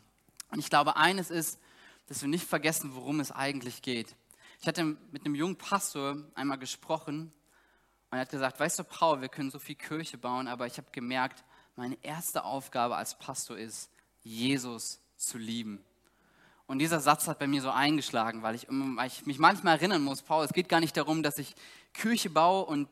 [0.50, 1.60] Und ich glaube, eines ist,
[2.08, 4.16] dass wir nicht vergessen, worum es eigentlich geht.
[4.62, 7.34] Ich hatte mit einem jungen Pastor einmal gesprochen
[8.10, 10.78] und er hat gesagt, weißt du, Paul, wir können so viel Kirche bauen, aber ich
[10.78, 11.44] habe gemerkt,
[11.76, 13.90] meine erste Aufgabe als Pastor ist,
[14.22, 15.84] Jesus zu lieben.
[16.66, 20.04] Und dieser Satz hat bei mir so eingeschlagen, weil ich, weil ich mich manchmal erinnern
[20.04, 21.56] muss, Paul, es geht gar nicht darum, dass ich
[21.94, 22.90] Kirche baue und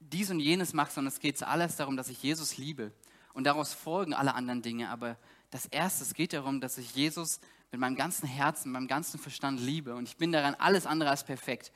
[0.00, 2.92] dies und jenes mache, sondern es geht zuallererst darum, dass ich Jesus liebe.
[3.32, 4.90] Und daraus folgen alle anderen Dinge.
[4.90, 5.16] Aber
[5.50, 7.40] das Erste, es geht darum, dass ich Jesus
[7.72, 9.94] mit meinem ganzen Herzen, mit meinem ganzen Verstand liebe.
[9.94, 11.72] Und ich bin daran alles andere als perfekt.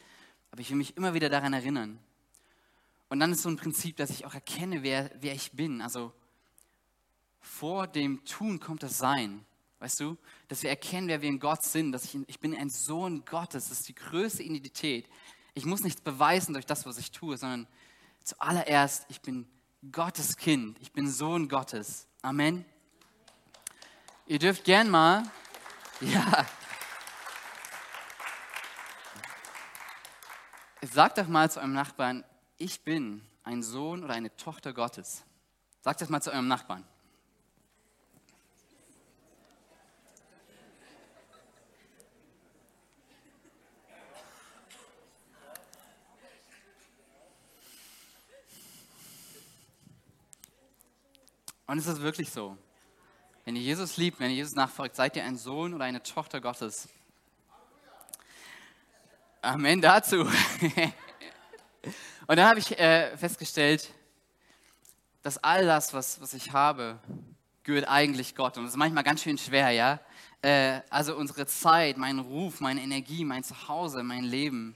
[0.50, 1.98] Aber ich will mich immer wieder daran erinnern.
[3.09, 5.81] Und dann ist so ein Prinzip, dass ich auch erkenne, wer, wer ich bin.
[5.81, 6.12] Also
[7.40, 9.44] vor dem Tun kommt das Sein.
[9.81, 10.16] Weißt du,
[10.48, 13.68] dass wir erkennen, wer wir in Gott sind, dass ich, ich bin ein Sohn Gottes,
[13.68, 15.09] das ist die größte Identität.
[15.59, 17.66] Ich muss nichts beweisen durch das, was ich tue, sondern
[18.23, 19.44] zuallererst, ich bin
[19.90, 22.07] Gottes Kind, ich bin Sohn Gottes.
[22.23, 22.64] Amen.
[24.29, 25.25] Ihr dürft gern mal,
[26.01, 26.47] ja,
[30.83, 32.23] sagt doch mal zu eurem Nachbarn,
[32.57, 35.25] ich bin ein Sohn oder eine Tochter Gottes.
[35.81, 36.87] Sagt das mal zu eurem Nachbarn.
[51.68, 52.57] Und es ist wirklich so.
[53.44, 56.40] Wenn ihr Jesus liebt, wenn ihr Jesus nachfolgt, seid ihr ein Sohn oder eine Tochter
[56.40, 56.88] Gottes.
[59.42, 60.20] Amen dazu.
[62.26, 63.92] Und dann habe ich äh, festgestellt,
[65.22, 66.98] dass all das, was, was ich habe,
[67.64, 68.57] gehört eigentlich Gott.
[68.57, 70.00] Und das ist manchmal ganz schön schwer, ja?
[70.40, 74.74] Äh, also unsere Zeit, mein Ruf, meine Energie, mein Zuhause, mein Leben,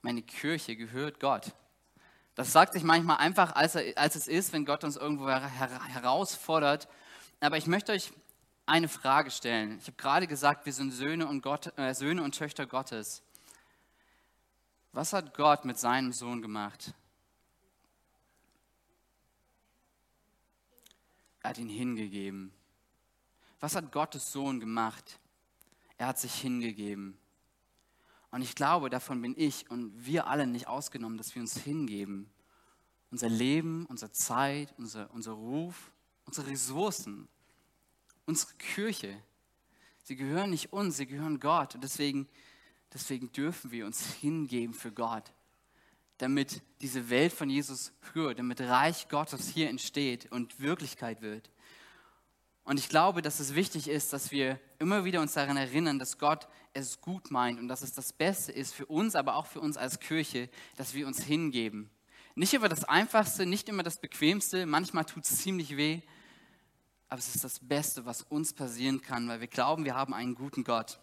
[0.00, 1.52] meine Kirche gehört Gott.
[2.34, 5.48] Das sagt sich manchmal einfach, als, er, als es ist, wenn Gott uns irgendwo her
[5.48, 6.88] herausfordert.
[7.40, 8.12] Aber ich möchte euch
[8.64, 9.78] eine Frage stellen.
[9.78, 13.22] Ich habe gerade gesagt, wir sind Söhne und, Gott, äh, Söhne und Töchter Gottes.
[14.92, 16.94] Was hat Gott mit seinem Sohn gemacht?
[21.42, 22.52] Er hat ihn hingegeben.
[23.60, 25.18] Was hat Gottes Sohn gemacht?
[25.98, 27.18] Er hat sich hingegeben.
[28.32, 32.30] Und ich glaube, davon bin ich und wir alle nicht ausgenommen, dass wir uns hingeben.
[33.10, 35.92] Unser Leben, unsere Zeit, unser, unser Ruf,
[36.24, 37.28] unsere Ressourcen,
[38.24, 39.22] unsere Kirche,
[40.02, 41.74] sie gehören nicht uns, sie gehören Gott.
[41.74, 42.26] Und deswegen,
[42.94, 45.30] deswegen dürfen wir uns hingeben für Gott,
[46.16, 51.50] damit diese Welt von Jesus hört, damit Reich Gottes hier entsteht und Wirklichkeit wird.
[52.64, 56.18] Und ich glaube, dass es wichtig ist, dass wir immer wieder uns daran erinnern, dass
[56.18, 59.60] Gott es gut meint und dass es das Beste ist für uns, aber auch für
[59.60, 61.90] uns als Kirche, dass wir uns hingeben.
[62.34, 66.00] Nicht immer das Einfachste, nicht immer das Bequemste, manchmal tut es ziemlich weh,
[67.08, 70.34] aber es ist das Beste, was uns passieren kann, weil wir glauben, wir haben einen
[70.34, 70.98] guten Gott.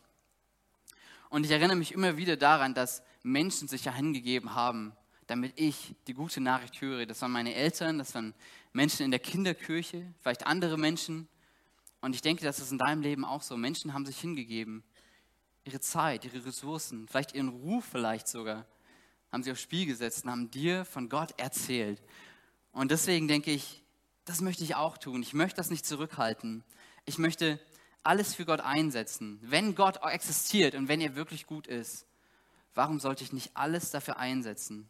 [1.29, 4.93] Und ich erinnere mich immer wieder daran, dass Menschen sich ja hingegeben haben,
[5.27, 7.05] damit ich die gute Nachricht höre.
[7.05, 8.33] Das waren meine Eltern, das waren
[8.73, 11.27] Menschen in der Kinderkirche, vielleicht andere Menschen,
[12.01, 13.57] und ich denke, das ist in deinem Leben auch so.
[13.57, 14.83] Menschen haben sich hingegeben.
[15.65, 18.65] Ihre Zeit, ihre Ressourcen, vielleicht ihren Ruf vielleicht sogar,
[19.31, 22.01] haben sie aufs Spiel gesetzt und haben dir von Gott erzählt.
[22.71, 23.83] Und deswegen denke ich,
[24.25, 25.21] das möchte ich auch tun.
[25.21, 26.63] Ich möchte das nicht zurückhalten.
[27.05, 27.59] Ich möchte
[28.03, 29.39] alles für Gott einsetzen.
[29.41, 32.05] Wenn Gott existiert und wenn er wirklich gut ist,
[32.73, 34.89] warum sollte ich nicht alles dafür einsetzen?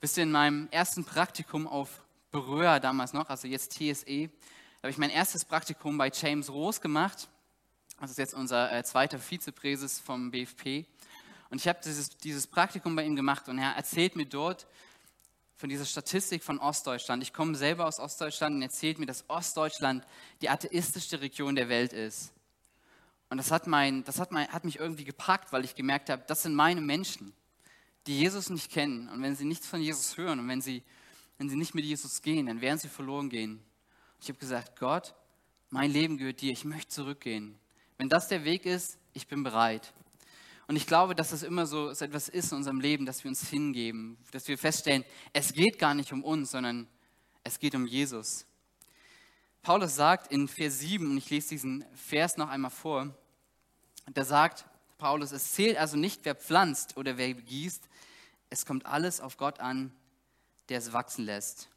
[0.00, 4.30] Wisst ihr, in meinem ersten Praktikum auf Berührer damals noch, also jetzt TSE,
[4.82, 7.28] habe ich mein erstes Praktikum bei James Roos gemacht.
[8.00, 10.84] Das ist jetzt unser äh, zweiter Vizepräses vom BFP.
[11.50, 14.66] Und ich habe dieses, dieses Praktikum bei ihm gemacht und er erzählt mir dort
[15.56, 17.22] von dieser Statistik von Ostdeutschland.
[17.22, 20.06] Ich komme selber aus Ostdeutschland und er erzählt mir, dass Ostdeutschland
[20.42, 22.32] die atheistischste Region der Welt ist.
[23.30, 26.22] Und das, hat, mein, das hat, mein, hat mich irgendwie gepackt, weil ich gemerkt habe,
[26.26, 27.32] das sind meine Menschen.
[28.06, 30.82] die Jesus nicht kennen und wenn sie nichts von Jesus hören und wenn sie,
[31.38, 33.60] wenn sie nicht mit Jesus gehen, dann werden sie verloren gehen.
[34.26, 35.14] Ich habe gesagt, Gott,
[35.70, 37.56] mein Leben gehört dir, ich möchte zurückgehen.
[37.96, 39.92] Wenn das der Weg ist, ich bin bereit.
[40.66, 43.48] Und ich glaube, dass es immer so, etwas ist in unserem Leben, dass wir uns
[43.48, 46.88] hingeben, dass wir feststellen, es geht gar nicht um uns, sondern
[47.44, 48.46] es geht um Jesus.
[49.62, 53.16] Paulus sagt in Vers 7, und ich lese diesen Vers noch einmal vor,
[54.12, 54.64] da sagt
[54.98, 57.84] Paulus, es zählt also nicht, wer pflanzt oder wer gießt,
[58.50, 59.94] es kommt alles auf Gott an,
[60.68, 61.68] der es wachsen lässt.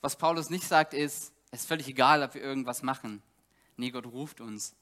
[0.00, 3.22] Was Paulus nicht sagt, ist, es ist völlig egal, ob wir irgendwas machen.
[3.76, 4.74] Nee, Gott ruft uns.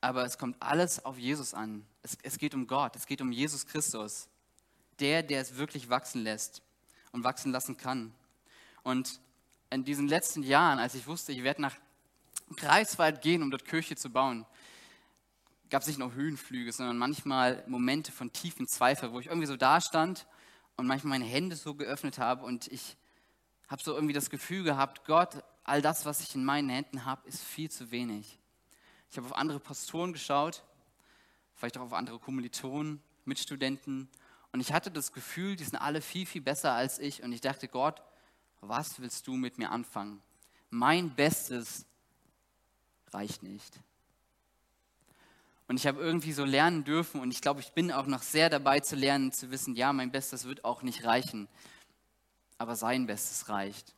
[0.00, 1.84] Aber es kommt alles auf Jesus an.
[2.02, 4.28] Es, es geht um Gott, es geht um Jesus Christus.
[5.00, 6.62] Der, der es wirklich wachsen lässt
[7.12, 8.12] und wachsen lassen kann.
[8.82, 9.20] Und
[9.70, 11.76] in diesen letzten Jahren, als ich wusste, ich werde nach
[12.56, 14.46] Greifswald gehen, um dort Kirche zu bauen,
[15.70, 19.56] gab es nicht nur Höhenflüge, sondern manchmal Momente von tiefen Zweifel, wo ich irgendwie so
[19.56, 20.26] da stand
[20.76, 22.96] und manchmal meine Hände so geöffnet habe und ich
[23.68, 27.26] habe so irgendwie das Gefühl gehabt, Gott, all das, was ich in meinen Händen habe,
[27.28, 28.38] ist viel zu wenig.
[29.10, 30.62] Ich habe auf andere Pastoren geschaut,
[31.54, 34.08] vielleicht auch auf andere Kommilitonen, Mitstudenten
[34.52, 37.40] und ich hatte das Gefühl, die sind alle viel, viel besser als ich und ich
[37.40, 38.02] dachte, Gott,
[38.60, 40.22] was willst du mit mir anfangen?
[40.70, 41.86] Mein Bestes
[43.12, 43.78] reicht nicht.
[45.66, 48.48] Und ich habe irgendwie so lernen dürfen und ich glaube, ich bin auch noch sehr
[48.48, 51.46] dabei zu lernen, zu wissen, ja, mein Bestes wird auch nicht reichen,
[52.56, 53.94] aber sein Bestes reicht.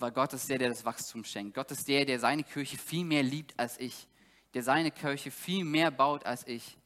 [0.00, 1.54] Weil Gott ist der, der das Wachstum schenkt.
[1.54, 4.08] Gott ist der, der seine Kirche viel mehr liebt als ich,
[4.54, 6.78] der seine Kirche viel mehr baut als ich.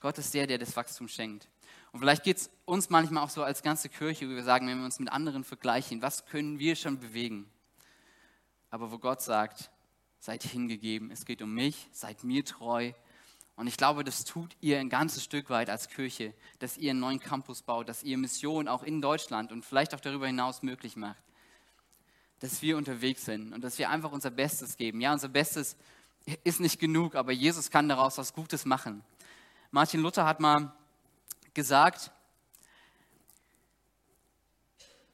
[0.00, 1.48] Gott ist der, der das Wachstum schenkt.
[1.92, 4.78] Und vielleicht geht es uns manchmal auch so als ganze Kirche, wo wir sagen, wenn
[4.78, 7.48] wir uns mit anderen vergleichen, was können wir schon bewegen?
[8.70, 9.70] Aber wo Gott sagt,
[10.18, 12.92] seid hingegeben, es geht um mich, seid mir treu,
[13.58, 17.00] und ich glaube, das tut ihr ein ganzes Stück weit als Kirche, dass ihr einen
[17.00, 20.94] neuen Campus baut, dass ihr Mission auch in Deutschland und vielleicht auch darüber hinaus möglich
[20.94, 21.20] macht.
[22.40, 25.00] Dass wir unterwegs sind und dass wir einfach unser Bestes geben.
[25.00, 25.76] Ja, unser Bestes
[26.44, 29.02] ist nicht genug, aber Jesus kann daraus was Gutes machen.
[29.70, 30.72] Martin Luther hat mal
[31.54, 32.10] gesagt,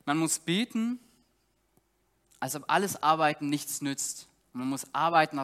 [0.04, 1.00] man muss beten,
[2.40, 4.28] als ob alles Arbeiten nichts nützt.
[4.52, 5.40] Man muss arbeiten,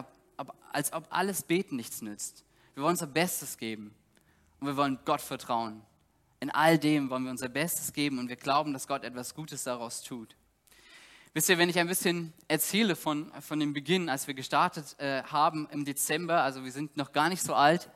[0.71, 2.45] als ob alles Beten nichts nützt.
[2.75, 3.93] Wir wollen unser Bestes geben
[4.59, 5.81] und wir wollen Gott vertrauen.
[6.39, 9.63] In all dem wollen wir unser Bestes geben und wir glauben, dass Gott etwas Gutes
[9.63, 10.35] daraus tut.
[11.33, 15.23] Wisst ihr, wenn ich ein bisschen erzähle von, von dem Beginn, als wir gestartet äh,
[15.23, 17.89] haben im Dezember, also wir sind noch gar nicht so alt,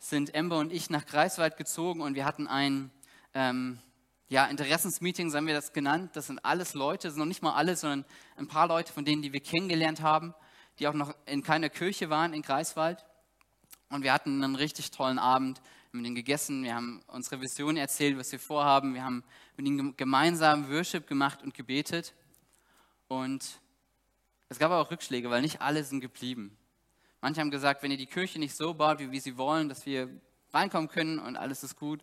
[0.00, 2.90] sind Ember und ich nach Greifswald gezogen und wir hatten ein
[3.34, 3.78] ähm,
[4.28, 6.16] ja, Interessensmeeting, haben wir das genannt.
[6.16, 9.04] Das sind alles Leute, das sind noch nicht mal alle, sondern ein paar Leute von
[9.04, 10.34] denen, die wir kennengelernt haben,
[10.80, 13.04] die auch noch in keiner Kirche waren in Greifswald.
[13.90, 17.76] Und wir hatten einen richtig tollen Abend, wir haben den gegessen, wir haben unsere Vision
[17.76, 19.22] erzählt, was wir vorhaben, wir haben
[19.56, 22.12] mit ihnen gemeinsam Worship gemacht und gebetet.
[23.12, 23.60] Und
[24.48, 26.56] es gab auch Rückschläge, weil nicht alle sind geblieben.
[27.20, 29.84] Manche haben gesagt, wenn ihr die Kirche nicht so baut, wie wir sie wollen, dass
[29.84, 30.08] wir
[30.54, 32.02] reinkommen können und alles ist gut,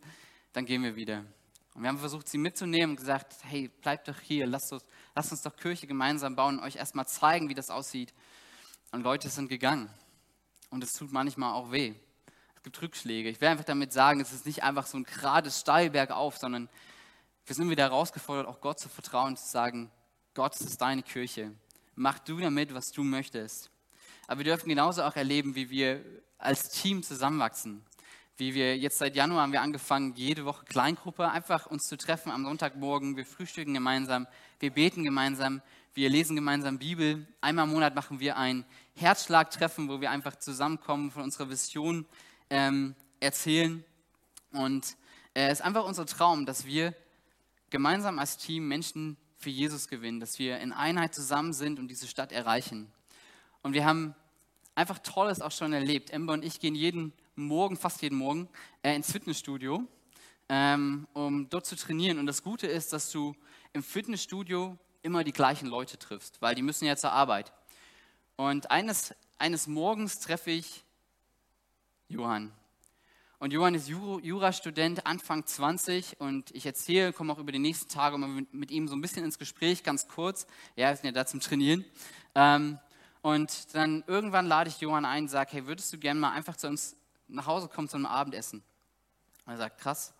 [0.53, 1.25] dann gehen wir wieder.
[1.73, 5.31] Und wir haben versucht, sie mitzunehmen und gesagt, hey, bleibt doch hier, lasst uns, lasst
[5.31, 8.13] uns doch Kirche gemeinsam bauen und euch erstmal zeigen, wie das aussieht.
[8.91, 9.89] Und Leute sind gegangen.
[10.69, 11.95] Und es tut manchmal auch weh.
[12.55, 13.29] Es gibt Rückschläge.
[13.29, 16.69] Ich will einfach damit sagen, es ist nicht einfach so ein gerades Steilberg auf, sondern
[17.47, 19.89] wir sind wieder herausgefordert, auch Gott zu vertrauen, zu sagen,
[20.39, 21.51] Gott, ist deine Kirche.
[21.95, 23.69] Mach du damit, was du möchtest.
[24.25, 26.01] Aber wir dürfen genauso auch erleben, wie wir
[26.37, 27.83] als Team zusammenwachsen.
[28.37, 32.31] Wie wir jetzt seit Januar haben wir angefangen, jede Woche Kleingruppe einfach uns zu treffen
[32.31, 33.17] am Sonntagmorgen.
[33.17, 34.27] Wir frühstücken gemeinsam,
[34.61, 35.61] wir beten gemeinsam,
[35.93, 37.27] wir lesen gemeinsam Bibel.
[37.41, 38.63] Einmal im Monat machen wir ein
[38.95, 42.05] Herzschlagtreffen, wo wir einfach zusammenkommen, von unserer Vision
[42.49, 43.83] ähm, erzählen.
[44.53, 44.95] Und
[45.33, 46.95] äh, es ist einfach unser Traum, dass wir
[47.69, 52.07] gemeinsam als Team Menschen für Jesus gewinnen, dass wir in Einheit zusammen sind und diese
[52.07, 52.91] Stadt erreichen.
[53.63, 54.13] Und wir haben
[54.75, 56.11] einfach Tolles auch schon erlebt.
[56.11, 58.49] Ember und ich gehen jeden Morgen, fast jeden Morgen,
[58.83, 59.87] äh, ins Fitnessstudio,
[60.49, 62.19] ähm, um dort zu trainieren.
[62.19, 63.33] Und das Gute ist, dass du
[63.71, 67.53] im Fitnessstudio immer die gleichen Leute triffst, weil die müssen ja zur Arbeit.
[68.35, 70.83] Und eines, eines Morgens treffe ich
[72.09, 72.51] Johann.
[73.41, 78.17] Und Johann ist Jurastudent, Anfang 20 und ich erzähle, komme auch über die nächsten Tage
[78.17, 80.45] mit ihm so ein bisschen ins Gespräch, ganz kurz.
[80.75, 81.85] Ja, wir sind ja da zum Trainieren.
[82.35, 82.79] Ähm,
[83.21, 86.57] und dann irgendwann lade ich Johann ein und sage, hey, würdest du gerne mal einfach
[86.57, 86.97] zu uns
[87.29, 88.61] nach Hause kommen zu einem Abendessen?
[89.45, 90.13] Und er sagt, krass,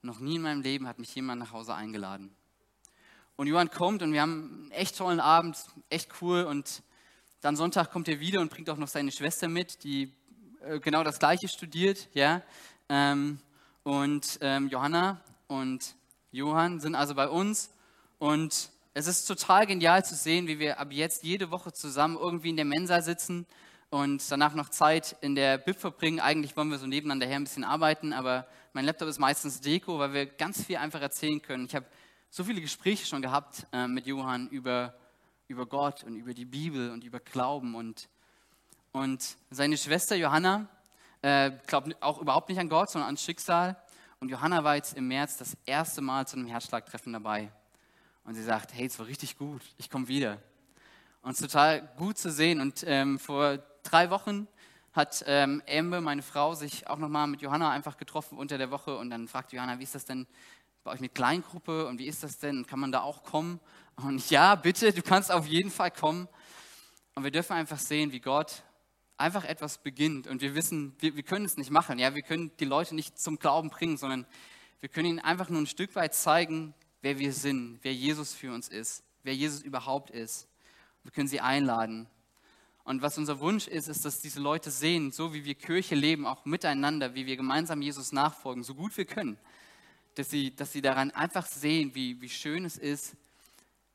[0.00, 2.34] noch nie in meinem Leben hat mich jemand nach Hause eingeladen.
[3.36, 5.58] Und Johann kommt und wir haben einen echt tollen Abend,
[5.90, 6.44] echt cool.
[6.44, 6.82] Und
[7.42, 10.10] dann Sonntag kommt er wieder und bringt auch noch seine Schwester mit, die
[10.80, 12.08] genau das Gleiche studiert.
[12.14, 12.42] Ja?
[12.88, 13.40] Ähm,
[13.84, 15.94] Und ähm, Johanna und
[16.30, 17.70] Johann sind also bei uns.
[18.18, 22.50] Und es ist total genial zu sehen, wie wir ab jetzt jede Woche zusammen irgendwie
[22.50, 23.46] in der Mensa sitzen
[23.88, 26.20] und danach noch Zeit in der BIP verbringen.
[26.20, 29.98] Eigentlich wollen wir so nebeneinander her ein bisschen arbeiten, aber mein Laptop ist meistens Deko,
[29.98, 31.64] weil wir ganz viel einfach erzählen können.
[31.64, 31.86] Ich habe
[32.28, 34.92] so viele Gespräche schon gehabt äh, mit Johann über,
[35.46, 37.74] über Gott und über die Bibel und über Glauben.
[37.74, 38.10] Und,
[38.98, 40.66] und seine Schwester Johanna
[41.22, 43.76] äh, glaubt auch überhaupt nicht an Gott, sondern an Schicksal.
[44.18, 47.52] Und Johanna war jetzt im März das erste Mal zu einem Herzschlagtreffen dabei.
[48.24, 50.38] Und sie sagt, hey, es war richtig gut, ich komme wieder.
[51.22, 52.60] Und es ist total gut zu sehen.
[52.60, 54.48] Und ähm, vor drei Wochen
[54.92, 58.96] hat ähm, Amber, meine Frau, sich auch nochmal mit Johanna einfach getroffen unter der Woche.
[58.98, 60.26] Und dann fragt Johanna, wie ist das denn
[60.82, 62.66] bei euch mit Kleingruppe und wie ist das denn?
[62.66, 63.60] Kann man da auch kommen?
[63.94, 66.26] Und ja, bitte, du kannst auf jeden Fall kommen.
[67.14, 68.64] Und wir dürfen einfach sehen, wie Gott
[69.18, 70.26] einfach etwas beginnt.
[70.26, 71.98] Und wir wissen, wir, wir können es nicht machen.
[71.98, 74.26] Ja, wir können die Leute nicht zum Glauben bringen, sondern
[74.80, 78.52] wir können ihnen einfach nur ein Stück weit zeigen, wer wir sind, wer Jesus für
[78.52, 80.48] uns ist, wer Jesus überhaupt ist.
[81.02, 82.06] Wir können sie einladen.
[82.84, 86.26] Und was unser Wunsch ist, ist, dass diese Leute sehen, so wie wir Kirche leben,
[86.26, 89.36] auch miteinander, wie wir gemeinsam Jesus nachfolgen, so gut wir können,
[90.14, 93.14] dass sie, dass sie daran einfach sehen, wie, wie schön es ist,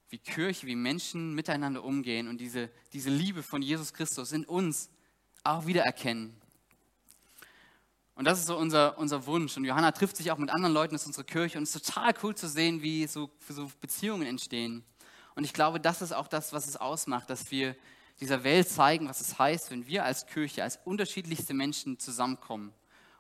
[0.10, 4.92] wie Kirche, wie Menschen miteinander umgehen und diese, diese Liebe von Jesus Christus in uns
[5.44, 6.36] auch wiedererkennen.
[8.16, 9.58] Und das ist so unser, unser Wunsch.
[9.58, 12.14] Und Johanna trifft sich auch mit anderen Leuten aus unserer Kirche und es ist total
[12.22, 14.84] cool zu sehen, wie so, so Beziehungen entstehen.
[15.36, 17.76] Und ich glaube, das ist auch das, was es ausmacht, dass wir
[18.20, 22.72] dieser Welt zeigen, was es heißt, wenn wir als Kirche, als unterschiedlichste Menschen zusammenkommen.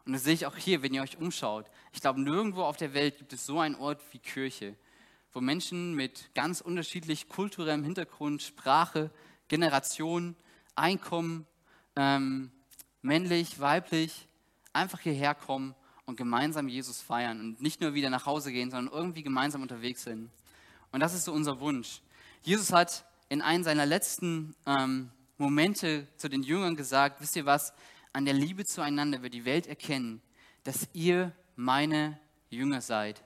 [0.06, 1.66] Und das sehe ich auch hier, wenn ihr euch umschaut.
[1.92, 4.76] Ich glaube, nirgendwo auf der Welt gibt es so einen Ort wie Kirche,
[5.32, 9.10] wo Menschen mit ganz unterschiedlich kulturellem Hintergrund, Sprache,
[9.48, 10.36] Generation,
[10.76, 11.48] Einkommen,
[11.96, 12.52] ähm,
[13.02, 14.28] männlich, weiblich,
[14.72, 15.76] einfach hierher kommen
[16.06, 20.04] und gemeinsam Jesus feiern und nicht nur wieder nach Hause gehen, sondern irgendwie gemeinsam unterwegs
[20.04, 20.30] sind.
[20.92, 22.02] Und das ist so unser Wunsch.
[22.42, 27.74] Jesus hat in einem seiner letzten ähm, Momente zu den Jüngern gesagt, wisst ihr was,
[28.12, 30.22] an der Liebe zueinander wird die Welt erkennen,
[30.64, 33.24] dass ihr meine Jünger seid.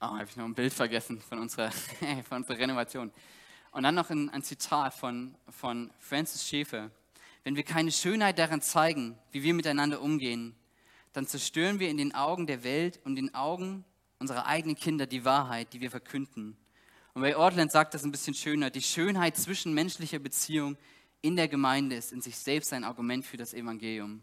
[0.00, 1.70] Oh, habe ich noch ein Bild vergessen von unserer,
[2.28, 3.10] von unserer Renovation.
[3.76, 6.90] Und dann noch ein, ein Zitat von, von Francis Schäfer.
[7.44, 10.56] Wenn wir keine Schönheit daran zeigen, wie wir miteinander umgehen,
[11.12, 13.84] dann zerstören wir in den Augen der Welt und in den Augen
[14.18, 16.56] unserer eigenen Kinder die Wahrheit, die wir verkünden.
[17.12, 18.70] Und bei Ortland sagt das ein bisschen schöner.
[18.70, 20.78] Die Schönheit zwischenmenschlicher Beziehung
[21.20, 24.22] in der Gemeinde ist in sich selbst ein Argument für das Evangelium.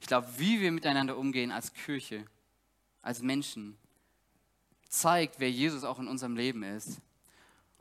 [0.00, 2.26] Ich glaube, wie wir miteinander umgehen als Kirche,
[3.00, 3.78] als Menschen,
[4.90, 7.00] zeigt, wer Jesus auch in unserem Leben ist.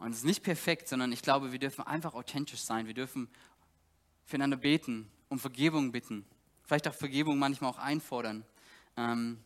[0.01, 2.87] Und es ist nicht perfekt, sondern ich glaube, wir dürfen einfach authentisch sein.
[2.87, 3.29] Wir dürfen
[4.25, 6.25] füreinander beten, um Vergebung bitten.
[6.65, 8.43] Vielleicht auch Vergebung manchmal auch einfordern.
[8.97, 9.37] Ähm,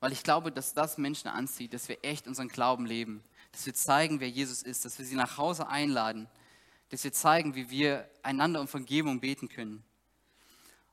[0.00, 3.22] weil ich glaube, dass das Menschen anzieht, dass wir echt unseren Glauben leben.
[3.52, 4.86] Dass wir zeigen, wer Jesus ist.
[4.86, 6.26] Dass wir sie nach Hause einladen.
[6.88, 9.84] Dass wir zeigen, wie wir einander um Vergebung beten können.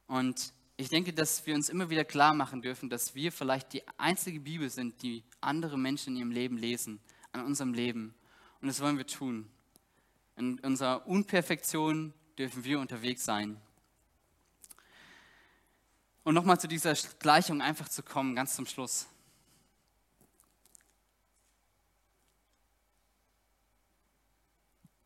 [0.08, 3.88] Und ich denke, dass wir uns immer wieder klar machen dürfen, dass wir vielleicht die
[3.98, 7.00] einzige Bibel sind, die andere Menschen in ihrem Leben lesen,
[7.32, 8.14] an unserem Leben.
[8.62, 9.50] Und das wollen wir tun.
[10.36, 13.60] In unserer Unperfektion dürfen wir unterwegs sein.
[16.24, 19.08] Und nochmal zu dieser Gleichung einfach zu kommen, ganz zum Schluss.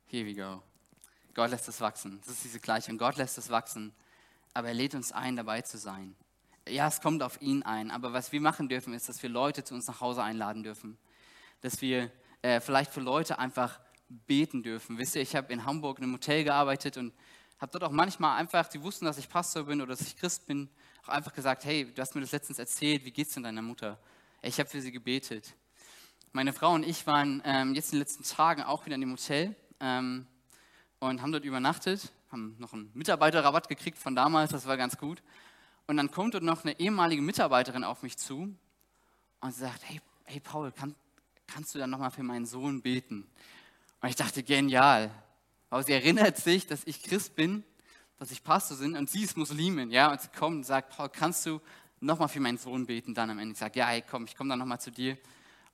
[0.08, 0.62] Here we go.
[1.34, 2.20] Gott lässt es wachsen.
[2.22, 2.98] Das ist diese Gleichung.
[2.98, 3.94] Gott lässt es wachsen,
[4.54, 6.16] aber er lädt uns ein, dabei zu sein.
[6.68, 9.64] Ja, es kommt auf ihn ein, aber was wir machen dürfen, ist, dass wir Leute
[9.64, 10.98] zu uns nach Hause einladen dürfen.
[11.62, 12.12] Dass wir
[12.42, 13.80] äh, vielleicht für Leute einfach
[14.10, 14.98] beten dürfen.
[14.98, 17.14] Wisst ihr, ich habe in Hamburg in einem Hotel gearbeitet und
[17.60, 20.48] habe dort auch manchmal einfach, sie wussten, dass ich Pastor bin oder dass ich Christ
[20.48, 20.70] bin,
[21.04, 24.00] auch einfach gesagt, hey, du hast mir das letztens erzählt, wie geht's denn deiner Mutter?
[24.42, 25.54] Ich habe für sie gebetet.
[26.32, 29.12] Meine Frau und ich waren ähm, jetzt in den letzten Tagen auch wieder in dem
[29.12, 30.26] Hotel ähm,
[31.00, 35.22] und haben dort übernachtet, haben noch einen Mitarbeiterrabatt gekriegt von damals, das war ganz gut.
[35.88, 38.56] Und dann kommt dort noch eine ehemalige Mitarbeiterin auf mich zu
[39.42, 40.96] und sagt, hey, hey Paul, kann,
[41.54, 43.28] kannst du dann nochmal für meinen Sohn beten?
[44.02, 45.12] Und ich dachte, genial.
[45.70, 47.64] Aber sie erinnert sich, dass ich Christ bin,
[48.18, 49.92] dass ich Pastor bin und sie ist Muslimin.
[49.92, 50.12] Ja?
[50.12, 51.62] Und sie kommt und sagt, Paul, kannst du
[52.00, 53.14] nochmal für meinen Sohn beten?
[53.14, 53.54] Dann am Ende.
[53.54, 55.18] Ich sage, ja, hey, komm, ich komme dann nochmal zu dir.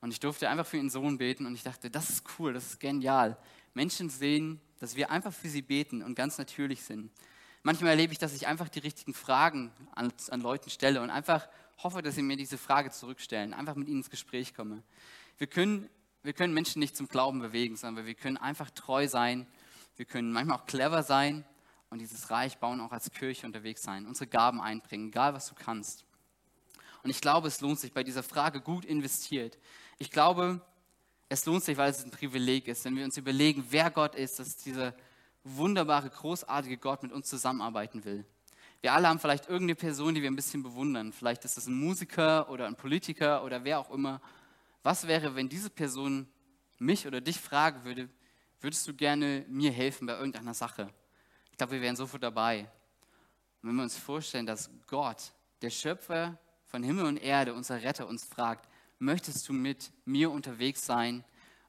[0.02, 2.66] Und ich durfte einfach für ihren Sohn beten und ich dachte, das ist cool, das
[2.66, 3.38] ist genial.
[3.74, 7.12] Menschen sehen, dass wir einfach für sie beten und ganz natürlich sind.
[7.64, 11.48] Manchmal erlebe ich, dass ich einfach die richtigen Fragen an, an Leuten stelle und einfach
[11.84, 14.84] hoffe, dass sie mir diese Frage zurückstellen, einfach mit ihnen ins Gespräch komme.
[15.38, 15.90] Wir können,
[16.24, 19.48] wir können Menschen nicht zum Glauben bewegen, sondern wir können einfach treu sein.
[19.96, 21.46] Wir können manchmal auch clever sein
[21.90, 25.56] und dieses Reich bauen, auch als Kirche unterwegs sein, unsere Gaben einbringen, egal was du
[25.56, 26.06] kannst.
[27.04, 29.58] Und ich glaube, es lohnt sich bei dieser Frage gut investiert.
[29.98, 30.62] Ich glaube,
[31.30, 34.40] es lohnt sich, weil es ein Privileg ist, wenn wir uns überlegen, wer Gott ist,
[34.40, 34.94] dass dieser
[35.44, 38.26] wunderbare, großartige Gott mit uns zusammenarbeiten will.
[38.82, 41.12] Wir alle haben vielleicht irgendeine Person, die wir ein bisschen bewundern.
[41.12, 44.22] Vielleicht ist es ein Musiker oder ein Politiker oder wer auch immer.
[44.84, 46.28] Was wäre, wenn diese Person
[46.80, 48.10] mich oder dich fragen würde,
[48.62, 50.94] würdest du gerne mir helfen bei irgendeiner Sache?
[51.52, 52.70] Ich glaube, wir wären sofort dabei.
[53.62, 58.08] Und wenn wir uns vorstellen, dass Gott, der Schöpfer von Himmel und Erde, unser Retter,
[58.08, 58.70] uns fragt,
[59.00, 61.24] möchtest du mit mir unterwegs sein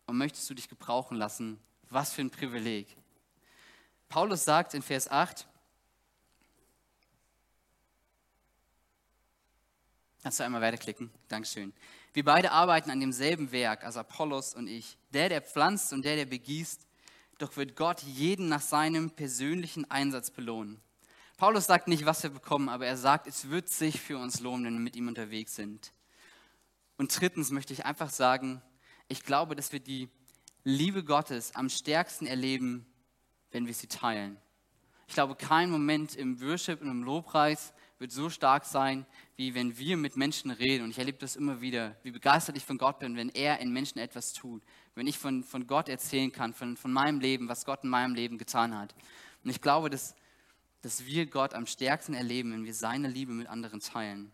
[0.07, 1.59] und möchtest du dich gebrauchen lassen?
[1.91, 2.97] Was für ein Privileg.
[4.09, 5.47] Paulus sagt in Vers 8,
[10.23, 11.11] Kannst du einmal weiterklicken?
[11.29, 11.73] Dankeschön.
[12.19, 14.99] Wir beide arbeiten an demselben Werk, also Apollos und ich.
[15.13, 16.85] Der, der pflanzt und der, der begießt.
[17.39, 20.81] Doch wird Gott jeden nach seinem persönlichen Einsatz belohnen.
[21.37, 24.65] Paulus sagt nicht, was wir bekommen, aber er sagt, es wird sich für uns lohnen,
[24.65, 25.93] wenn wir mit ihm unterwegs sind.
[26.97, 28.63] Und drittens möchte ich einfach sagen,
[29.07, 30.09] ich glaube, dass wir die
[30.65, 32.85] Liebe Gottes am stärksten erleben,
[33.53, 34.39] wenn wir sie teilen.
[35.07, 39.77] Ich glaube, kein Moment im Worship und im Lobpreis wird so stark sein, wie wenn
[39.77, 40.85] wir mit Menschen reden.
[40.85, 43.73] Und ich erlebe das immer wieder, wie begeistert ich von Gott bin, wenn er in
[43.73, 44.63] Menschen etwas tut.
[44.95, 48.15] Wenn ich von, von Gott erzählen kann, von, von meinem Leben, was Gott in meinem
[48.15, 48.95] Leben getan hat.
[49.43, 50.15] Und ich glaube, dass,
[50.83, 54.33] dass wir Gott am stärksten erleben, wenn wir seine Liebe mit anderen teilen.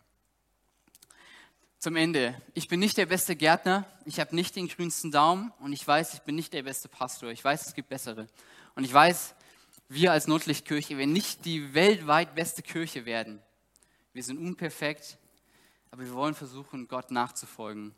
[1.79, 2.39] Zum Ende.
[2.53, 6.15] Ich bin nicht der beste Gärtner, ich habe nicht den grünsten Daumen und ich weiß,
[6.15, 7.29] ich bin nicht der beste Pastor.
[7.29, 8.27] Ich weiß, es gibt bessere.
[8.73, 9.35] Und ich weiß,
[9.87, 13.39] wir als Notlichtkirche werden nicht die weltweit beste Kirche werden.
[14.15, 15.17] Wir sind unperfekt,
[15.91, 17.93] aber wir wollen versuchen, Gott nachzufolgen.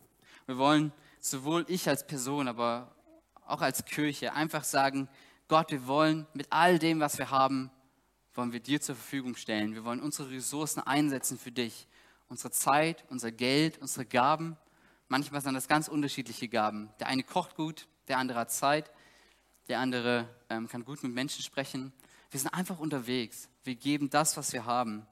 [0.48, 2.96] Wir wollen sowohl ich als Person, aber
[3.46, 5.10] auch als Kirche einfach sagen,
[5.48, 7.70] Gott, wir wollen mit all dem, was wir haben,
[8.34, 9.76] wollen wir dir zur Verfügung stellen.
[9.76, 11.88] Wir wollen unsere Ressourcen einsetzen für dich.
[12.30, 14.58] Unsere Zeit, unser Geld, unsere Gaben.
[15.10, 16.90] Manchmal sind das ganz unterschiedliche Gaben.
[17.00, 18.92] Der eine kocht gut, der andere hat Zeit,
[19.68, 21.94] der andere ähm, kann gut mit Menschen sprechen.
[22.32, 23.50] Wir sind einfach unterwegs.
[23.64, 25.06] Wir geben das, was wir haben.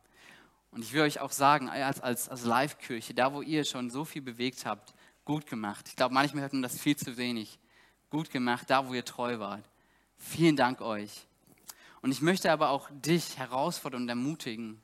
[0.76, 4.04] Und ich will euch auch sagen, als, als, als Live-Kirche, da wo ihr schon so
[4.04, 5.88] viel bewegt habt, gut gemacht.
[5.88, 7.60] Ich glaube, manchmal hört man das viel zu wenig.
[8.10, 9.64] Gut gemacht, da wo ihr treu wart.
[10.18, 11.28] Vielen Dank euch.
[12.02, 14.82] Und ich möchte aber auch dich herausfordern und ermutigen,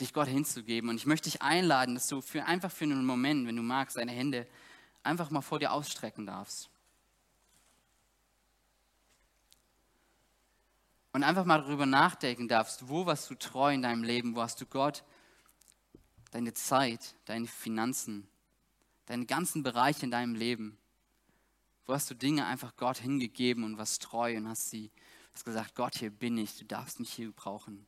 [0.00, 0.90] dich Gott hinzugeben.
[0.90, 3.96] Und ich möchte dich einladen, dass du für, einfach für einen Moment, wenn du magst,
[3.96, 4.46] deine Hände
[5.02, 6.68] einfach mal vor dir ausstrecken darfst.
[11.14, 14.60] Und einfach mal darüber nachdenken darfst, wo warst du treu in deinem Leben, wo hast
[14.60, 15.04] du Gott
[16.32, 18.26] deine Zeit, deine Finanzen,
[19.06, 20.76] deine ganzen Bereiche in deinem Leben,
[21.86, 24.90] wo hast du Dinge einfach Gott hingegeben und was treu und hast sie
[25.32, 27.86] hast gesagt, Gott, hier bin ich, du darfst mich hier brauchen.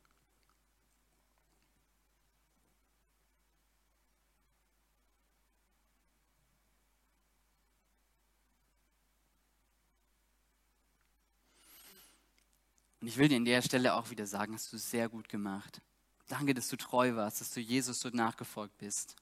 [13.01, 15.81] Und ich will dir an der Stelle auch wieder sagen, hast du sehr gut gemacht.
[16.27, 19.15] Danke, dass du treu warst, dass du Jesus so nachgefolgt bist.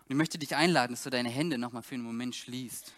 [0.00, 2.92] Und ich möchte dich einladen, dass du deine Hände nochmal für einen Moment schließt.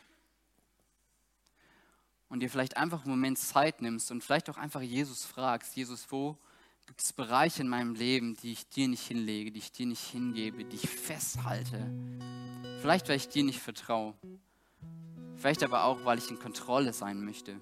[2.28, 6.06] Und dir vielleicht einfach einen Moment Zeit nimmst und vielleicht auch einfach Jesus fragst, Jesus,
[6.10, 6.36] wo
[6.86, 10.02] gibt es Bereiche in meinem Leben, die ich dir nicht hinlege, die ich dir nicht
[10.02, 11.90] hingebe, die ich festhalte?
[12.80, 14.14] Vielleicht, weil ich dir nicht vertraue.
[15.36, 17.60] Vielleicht aber auch, weil ich in Kontrolle sein möchte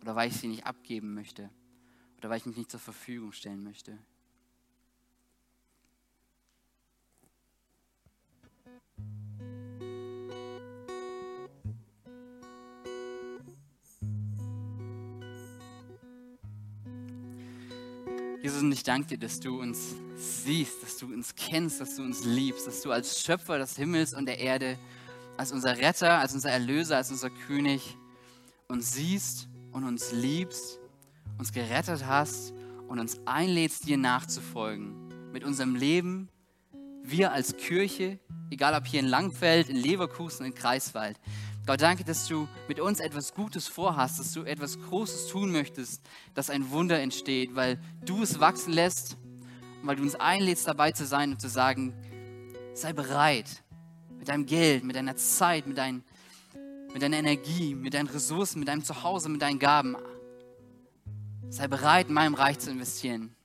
[0.00, 1.50] oder weil ich sie nicht abgeben möchte
[2.22, 3.98] oder weil ich mich nicht zur Verfügung stellen möchte.
[18.40, 22.04] Jesus, und ich danke dir, dass du uns siehst, dass du uns kennst, dass du
[22.04, 24.78] uns liebst, dass du als Schöpfer des Himmels und der Erde,
[25.36, 27.96] als unser Retter, als unser Erlöser, als unser König
[28.68, 30.81] uns siehst und uns liebst
[31.38, 32.52] uns gerettet hast
[32.88, 35.08] und uns einlädst, dir nachzufolgen.
[35.32, 36.28] Mit unserem Leben,
[37.02, 38.18] wir als Kirche,
[38.50, 41.18] egal ob hier in Langfeld, in Leverkusen, in Kreiswald.
[41.64, 46.02] Gott, danke, dass du mit uns etwas Gutes vorhast, dass du etwas Großes tun möchtest,
[46.34, 49.16] dass ein Wunder entsteht, weil du es wachsen lässt
[49.80, 51.94] und weil du uns einlädst, dabei zu sein und zu sagen,
[52.74, 53.62] sei bereit
[54.18, 56.02] mit deinem Geld, mit deiner Zeit, mit, dein,
[56.92, 59.96] mit deiner Energie, mit deinen Ressourcen, mit deinem Zuhause, mit deinen Gaben
[61.52, 63.36] Sei bereit, in meinem Reich zu investieren.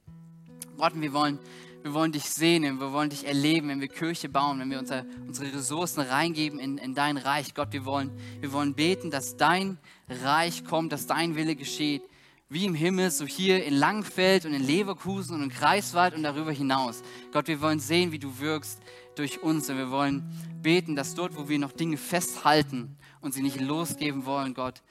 [0.78, 1.40] Gott, wir wollen,
[1.84, 5.06] wir wollen dich sehen, wir wollen dich erleben, wenn wir Kirche bauen, wenn wir unser,
[5.28, 7.54] unsere Ressourcen reingeben in, in dein Reich.
[7.54, 9.78] Gott, wir wollen, wir wollen beten, dass dein
[10.08, 12.02] Reich kommt, dass dein Wille geschieht.
[12.48, 16.54] wie im Himmel, so hier in Langfeld und in Leverkusen und in Greifswald und darüber
[16.54, 17.04] hinaus.
[17.34, 18.80] Gott, wir wollen sehen, wie du wirkst
[19.16, 20.24] durch uns und wir wollen
[20.62, 24.82] beten, dass dort, wo wir noch Dinge festhalten und sie nicht losgeben wollen, Gott,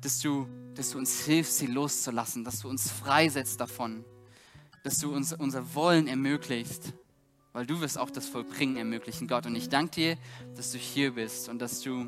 [0.00, 4.04] dass du, dass du uns hilfst, sie loszulassen, dass du uns freisetzt davon,
[4.82, 6.94] dass du uns unser Wollen ermöglicht,
[7.52, 9.46] weil du wirst auch das Vollbringen ermöglichen, Gott.
[9.46, 10.16] Und ich danke dir,
[10.56, 12.06] dass du hier bist und dass du,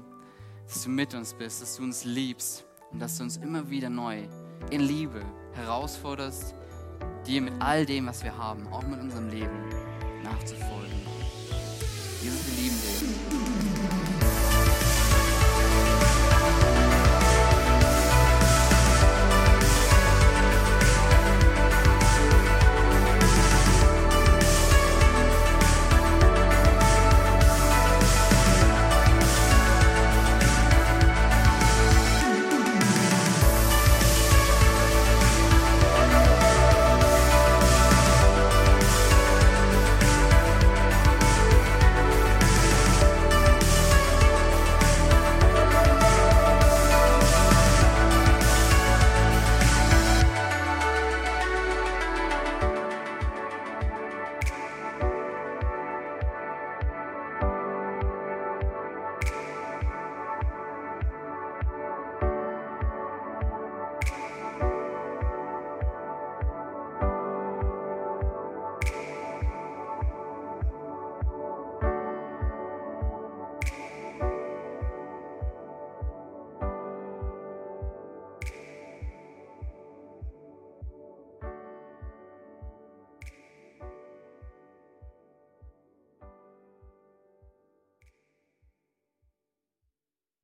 [0.66, 3.90] dass du mit uns bist, dass du uns liebst und dass du uns immer wieder
[3.90, 4.26] neu
[4.70, 5.20] in Liebe
[5.54, 6.54] herausforderst,
[7.26, 9.68] dir mit all dem, was wir haben, auch mit unserem Leben
[10.22, 11.01] nachzufolgen.